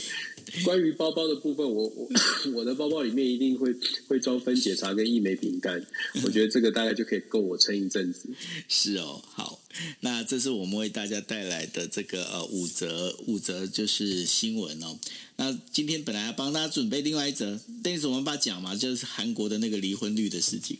[0.63, 2.09] 关于包包的部分，我我
[2.55, 3.73] 我的包包里面一定会
[4.07, 5.85] 会装分解茶跟一枚饼干。
[6.23, 8.29] 我觉得这个大概就可以够我撑一阵子。
[8.67, 9.59] 是哦，好，
[10.01, 14.97] 那这是我们为大家带来的这个呃五则五则就是新闻哦。
[15.37, 20.77] 那今天本来要帮大家准备另外一则，但是我们把讲嘛，就是韩国的那个离婚率的事情。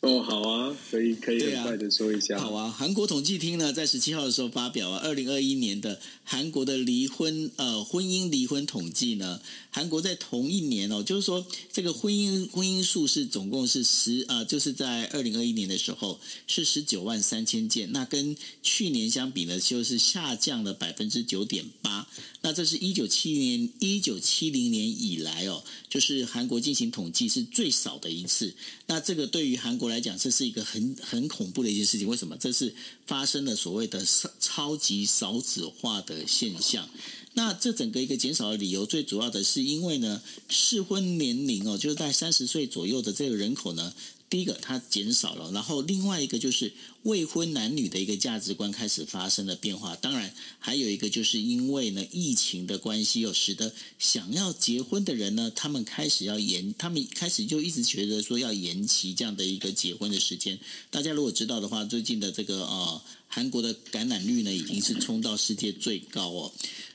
[0.00, 2.38] 哦，好啊，可以可以很快的说一下。
[2.38, 22.08] 好啊，韩国统计厅呢，在十七号的时候发表啊，二零二一年的韩国的离婚呃婚姻离婚统计呢，韩国在同一年哦，就是说这个婚姻婚姻数是总共是十啊、呃，就是在二零二一年的时候是十九万三千件，那跟去年相比呢，就是下降了百分之九点八。
[22.42, 28.54] 那这是一九七零年一九七零年以来哦，就是韩国进行统计是最少的一次。
[28.86, 32.08] 那这个对于韩国来讲，这是一个很很恐怖的一件事情。
[32.08, 32.36] 为什么？
[32.38, 32.74] 这是
[33.06, 36.88] 发生了所谓的超超级少子化的现象。
[37.34, 43.92] 那这整个一个减少的理由，最主要的是因为呢，适婚年龄哦，就是在三十岁左右的这个人口呢。
[44.30, 46.72] 第一个，它减少了，然后另外一个就是
[47.02, 49.96] 未婚男女的一个价值观开始发生了变化。
[49.96, 60.56] 当然，还有一个就是因为呢疫情的关系，又使得想要结婚的人呢，他们开始要延，他们开始就一直觉得说要延期这样的一个结婚的时间。
[60.90, 66.52] 大家如果知道的话，最近的这个呃韩国的感染率呢，已经是冲到世界最高哦。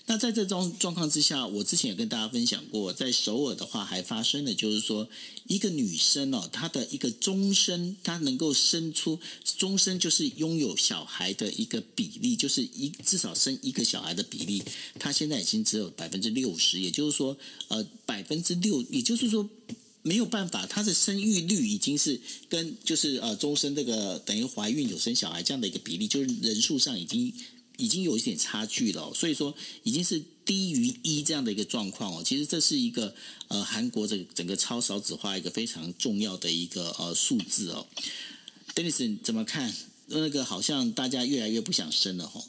[0.08, 5.10] 那在这种状况之下，我之前也跟大家分享过，在首尔的话还发生了，就是说
[5.48, 9.20] 一个女生哦，她的一个终身，她能够生出
[9.58, 14.62] 终身就是拥有小孩的一个比例，就是一至少生一个小孩的比例，
[15.00, 17.36] 她现在已经只有百分之六十，也就是说，
[17.70, 19.50] 呃，百分之六，也就是说
[20.04, 27.34] 没有办法，她的生育率已经是跟就是呃终身这个等于怀孕有生小孩这样的一个比例，就是人数上已经。
[27.78, 29.54] 已经有一点差距了，所以说
[29.84, 32.24] 已经是低于一这样的一个状况哦。
[32.26, 33.14] 其实这是一个
[33.48, 37.88] 呃韩国这整个超少子化一个非常重要的一个呃数字哦。
[38.74, 39.74] Dennis 怎么看？
[40.08, 42.46] 那个好像大家越来越不想生了吼。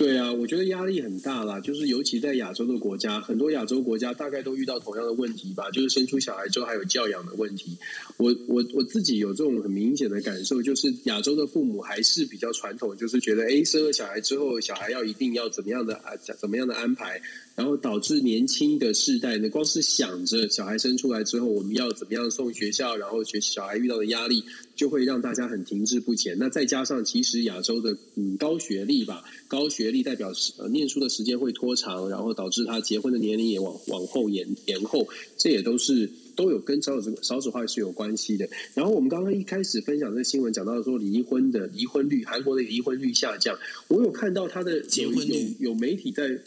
[0.00, 7.76] 对啊，我觉得压力很大啦，就是尤其在亚洲的国家，很多亚洲国家大概都遇到同样的问题吧，就是生出小孩之后还有教养的问题。
[8.16, 17.20] 我我我自己有这种很明显的感受，就是亚洲的父母还是比较传统，就是觉得，哎，生了小孩之后，小孩要一定要怎么样的啊，怎么样的安排。
[17.54, 24.42] 然后导致年轻的世代呢，光是想着小孩生出来之后，我们要怎么样送学校，然后学小孩遇到的压力，
[24.80, 26.38] 就会让大家很停滞不前。
[26.38, 35.06] 那再加上其实亚洲的嗯高学历吧，高学历代表呃念书的时间会拖长，然后导致他结婚的年龄也往往后延延后，
[35.36, 38.48] 这也都是都有跟少子少子化是有关系的。
[38.72, 43.58] 然后我们刚刚一开始分享这个新闻讲到说离婚的离婚率，韩国的离婚率下降，
[43.88, 46.40] 我有看到他的结婚率有有媒体在。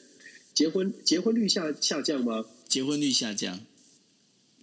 [0.56, 2.46] 结婚结婚率下下降吗？
[2.68, 3.60] 结婚率下降，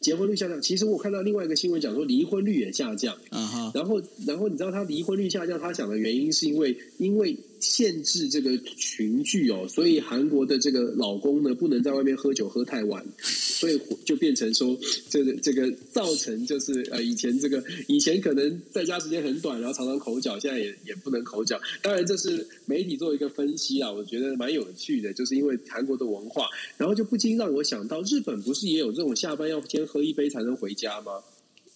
[0.01, 3.16] 结婚率下降，其实我看到另外一个新闻讲说离婚率也下降。
[3.30, 21.61] 嗯哼，然后然后你知道他离婚率下降，他讲的原因是因为因为限制这个群聚哦，所以韩国的这个老公呢不能在外面喝酒喝太晚，所以就变成说这个这个造成就是呃以前这个以前可能在家时间很短，然后常常口角，现在也也不能口角。
[21.82, 31.22] 当然这是媒体做一个分析啊，我觉得蛮有趣的，就是因为韩国的文化，然后就不禁让我想到日本不是也有这种下班要先喝一杯才能回家吗？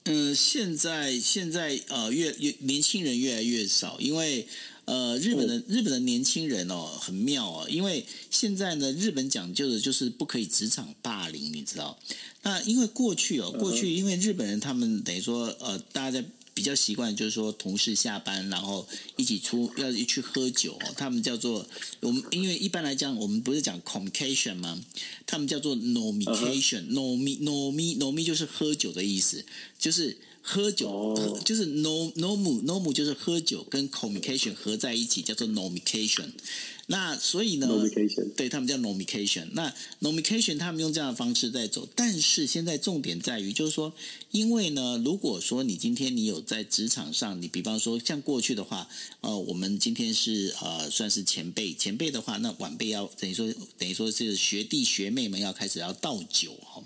[0.06, 4.46] 嗯，现在现在呃越越年轻人越来越少，因为
[4.86, 11.98] 呃日本的日本的年轻人哦很妙哦，因为现在呢日本讲究的就是不可以职场霸凌，你知道？
[12.42, 16.24] 那因为过去哦过去因为日本人他们等于说呃大家在。
[16.56, 18.86] 比较习惯就是说，同事下班然后
[19.16, 21.66] 一起出要一去喝酒哦，他们叫做
[21.98, 24.80] 我们，因为一般来讲我们不是讲 communication 吗？
[25.26, 29.44] 他们叫做 nomication，nomi nomi nomi 就是喝酒的意思，
[29.80, 31.42] 就是喝酒，oh.
[31.42, 36.32] 就是 no nomu nomu 就是喝酒跟 communication 合在一起叫做 nomication。
[36.86, 38.34] 那所以呢，Nomication.
[38.36, 39.48] 对他们叫 nomication。
[39.52, 43.94] 那 nomication 他们用这样的方式在走，但是现在重点在于，就是说，
[44.32, 48.86] 因为呢，如果说你今天你有在职场上，你比方说像过去的话，
[49.22, 56.84] 呃，我们今天是呃算是前辈，前辈的话，那晚辈要等于说等于说是学弟学妹们要开始要倒酒哈。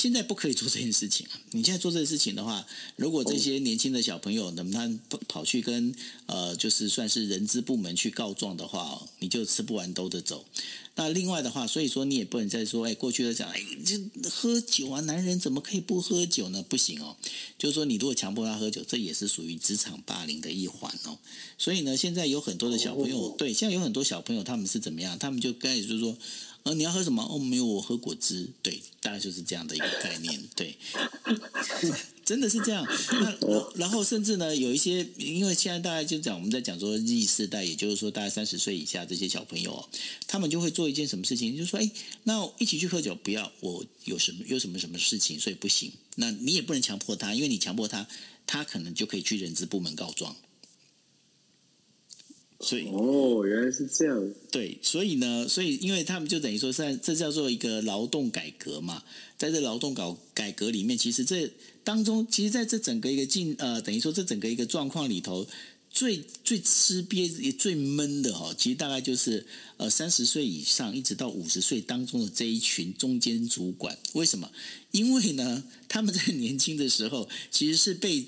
[0.00, 1.38] 现在不可以做这件事情啊！
[1.52, 2.66] 你现在做这件事情的话，
[2.96, 4.90] 如果这些年轻的小朋友能他
[5.28, 5.94] 跑去跟
[6.24, 10.46] 呃，就是算是人资部门去告状的话，你就吃不完兜着走。
[10.94, 14.00] 那另外的话，所以说你也不能再说，哎，过去的讲，哎，这
[14.30, 16.64] 喝酒啊，男人怎么可以不喝酒呢？
[16.66, 17.14] 不行哦，
[17.58, 21.18] 就是说你如果强迫他喝酒，这也是属于职场霸凌的一环哦。
[21.58, 25.18] 所以呢，现在有很多的小朋友，对，现在有很多小朋友他们是怎么样？
[25.18, 26.16] 他们就开始就是说。
[26.64, 27.22] 呃，你要喝什么？
[27.22, 28.48] 哦，没有，我喝果汁。
[28.62, 30.42] 对，大概就是这样的一个概念。
[30.54, 30.76] 对，
[32.24, 32.86] 真的是这样。
[33.12, 39.88] 那然后甚至呢，有一些，因为现在大家就讲我们在讲说 Z 世代，也就是说大概三十岁以下这些小朋友，
[40.26, 41.90] 他们就会做一件什么事情，就说，哎，
[42.24, 45.90] 那一起去喝酒，不要，我有什么有什么什么事情，所以不行。
[46.16, 48.06] 那你也不能强迫他，因为你强迫他，
[48.46, 50.36] 他可能就可以去人资部门告状。
[52.60, 54.30] 所以哦，原来是这样。
[54.50, 59.02] 对，所以呢，所以因为他们就等于说，在这叫做一个劳动改革嘛，
[59.38, 61.50] 在这劳动搞改革里面，其实这
[61.82, 65.46] 当中，其实在这整个一个进呃，等于说这整个一个状况里头。
[65.92, 69.44] 最最吃憋也最闷的哈，其实大概就是
[69.76, 73.98] 呃三十岁以上一直到五十岁当中的这一群中间主管。
[74.12, 74.50] 为什么？
[74.92, 78.24] 因为呢，他们在 年轻的时候其实是被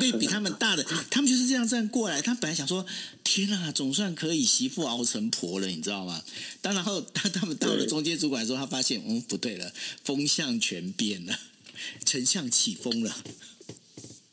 [0.00, 2.22] 被比他们大的，他们就是这样这样过来。
[2.22, 2.86] 他本来想说，
[3.24, 6.22] 天啊，总算可以媳妇熬成婆了，你知道吗？
[6.60, 9.72] 当然后当他们到了中间主管的时候，他发现嗯不对了，
[10.04, 11.38] 风向全变了，
[12.06, 13.24] 丞相起风了。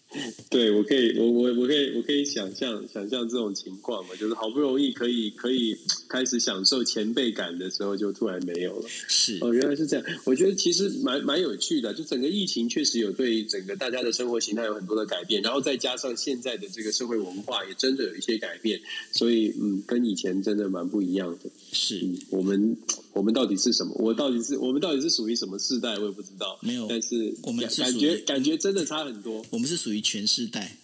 [0.49, 5.77] 对，我可以，我我我可以，我可以想象想象这种情况嘛，就是好不容易可以可以
[6.07, 8.85] 开始享受前辈感的时候，就突然没有了。
[8.89, 10.05] 是哦，原来是这样。
[10.25, 18.81] 我觉得其实蛮蛮有趣的，就整个疫情确实有对整个大家的生活形态有很多的改变，然后再加上现在的这个社会文化也真的有一些改变，
[19.11, 21.49] 所以嗯，跟以前真的蛮不一样的。
[21.71, 22.77] 是，嗯，我们。
[23.11, 23.93] 我们到底是什么？
[23.95, 25.97] 我到底是我们到底是属于什么世代？
[25.97, 26.57] 我也不知道。
[26.61, 29.43] 没有，但是我们是感觉感觉真的差很多。
[29.49, 30.77] 我们是属于全世代，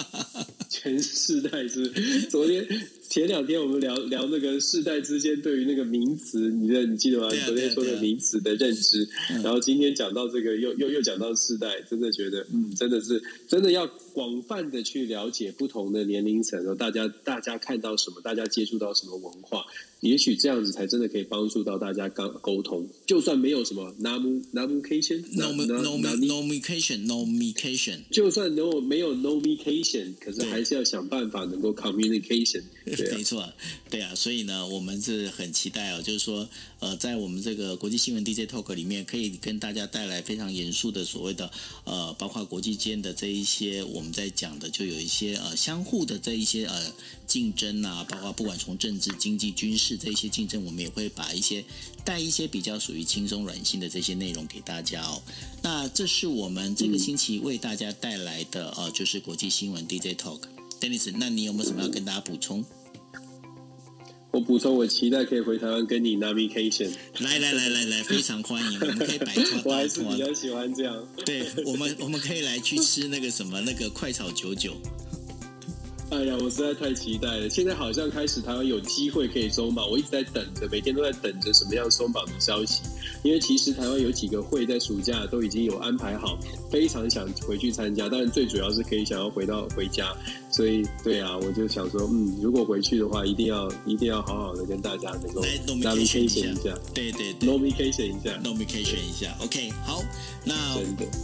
[0.68, 1.88] 全世代是。
[2.28, 2.66] 昨天
[3.12, 7.26] 前两天我们聊聊那个世代之间对于那个名词，你的你记得吗？
[7.26, 19.62] 啊、昨天说的名词的认知，啊啊，然后今天讲到这个，又又又讲到世代，真的觉得嗯，真的是真的要广泛的去了解不同的年龄层，大家大家看到什么，大家接触到什么文化。
[20.00, 32.62] 也许这样子才真的可以帮助到大家刚沟通，就算没有什么 nom nomication nomication nomication，就算 no 没有 nomication，可是还是要想办法能够 communication。
[33.10, 33.52] 没错，
[33.88, 36.48] 对啊，所以呢，我们是很期待哦，就是说，
[36.80, 41.50] 呃，在我们这个国际新闻 DJ Talk 里面，可以跟大家带来非常严肃的所谓的
[41.84, 46.92] 呃，包括国际间的这一些我们在讲的，就有一些呃相互的这一些呃
[47.26, 49.98] 竞争啊，包括不管从政治、经济、军事。
[50.02, 51.64] 这一些竞争，我们也会把一些
[52.04, 55.22] 带一些比较属于轻松软性的这些内容给大家哦。
[55.62, 60.40] 那这是我们这个星期为大家带来的呃，就是国际新闻 DJ Talk。
[60.80, 62.64] Dennis，那你有没有什么要跟大家补充？
[64.32, 66.90] 我补充，我期待可以回台湾跟你 navigation。
[67.20, 69.60] 来来来来来，非常欢迎，我们可以摆脱。
[69.70, 71.06] 我还是比较喜欢这样。
[71.26, 74.74] 对我们，我们可以来去吃那个什么那个快炒九九。
[76.12, 77.48] 哎呀，我实在太期待了！
[77.48, 82.82] 现在好像开始台湾有机会可以松绑，我一直在等着，每天都在等着什么样松绑的消息。
[83.24, 86.38] 因为其实台湾有几个会在暑假都已经有安排好，
[86.70, 90.14] 非常想回去参加，当然最主要是可以想要回到回家，
[90.50, 100.04] 所以对啊，我就想说，嗯，如果回去的话，一定要一定要好好的跟大家能够 nomination 一下，对对对，nomination 一下，nomination 一下，OK，好，
[100.44, 100.54] 那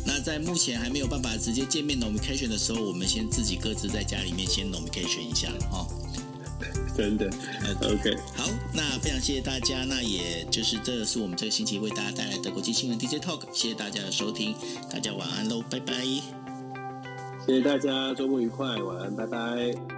[0.07, 5.87] 那在目前还没有办法直接见面 nomination 的时候，我们先自己各自在家里面先 nomination 一下哦。
[6.97, 7.31] 真的
[7.83, 14.57] ，OK，好，那非常谢谢大家，那也就是这是我们这个星期为大家带来的国际新闻 DJ Talk，谢谢大家的收听，
[14.91, 15.95] 大家晚安喽，拜拜，
[17.47, 19.98] 谢谢大家，周末愉快，晚安，拜拜。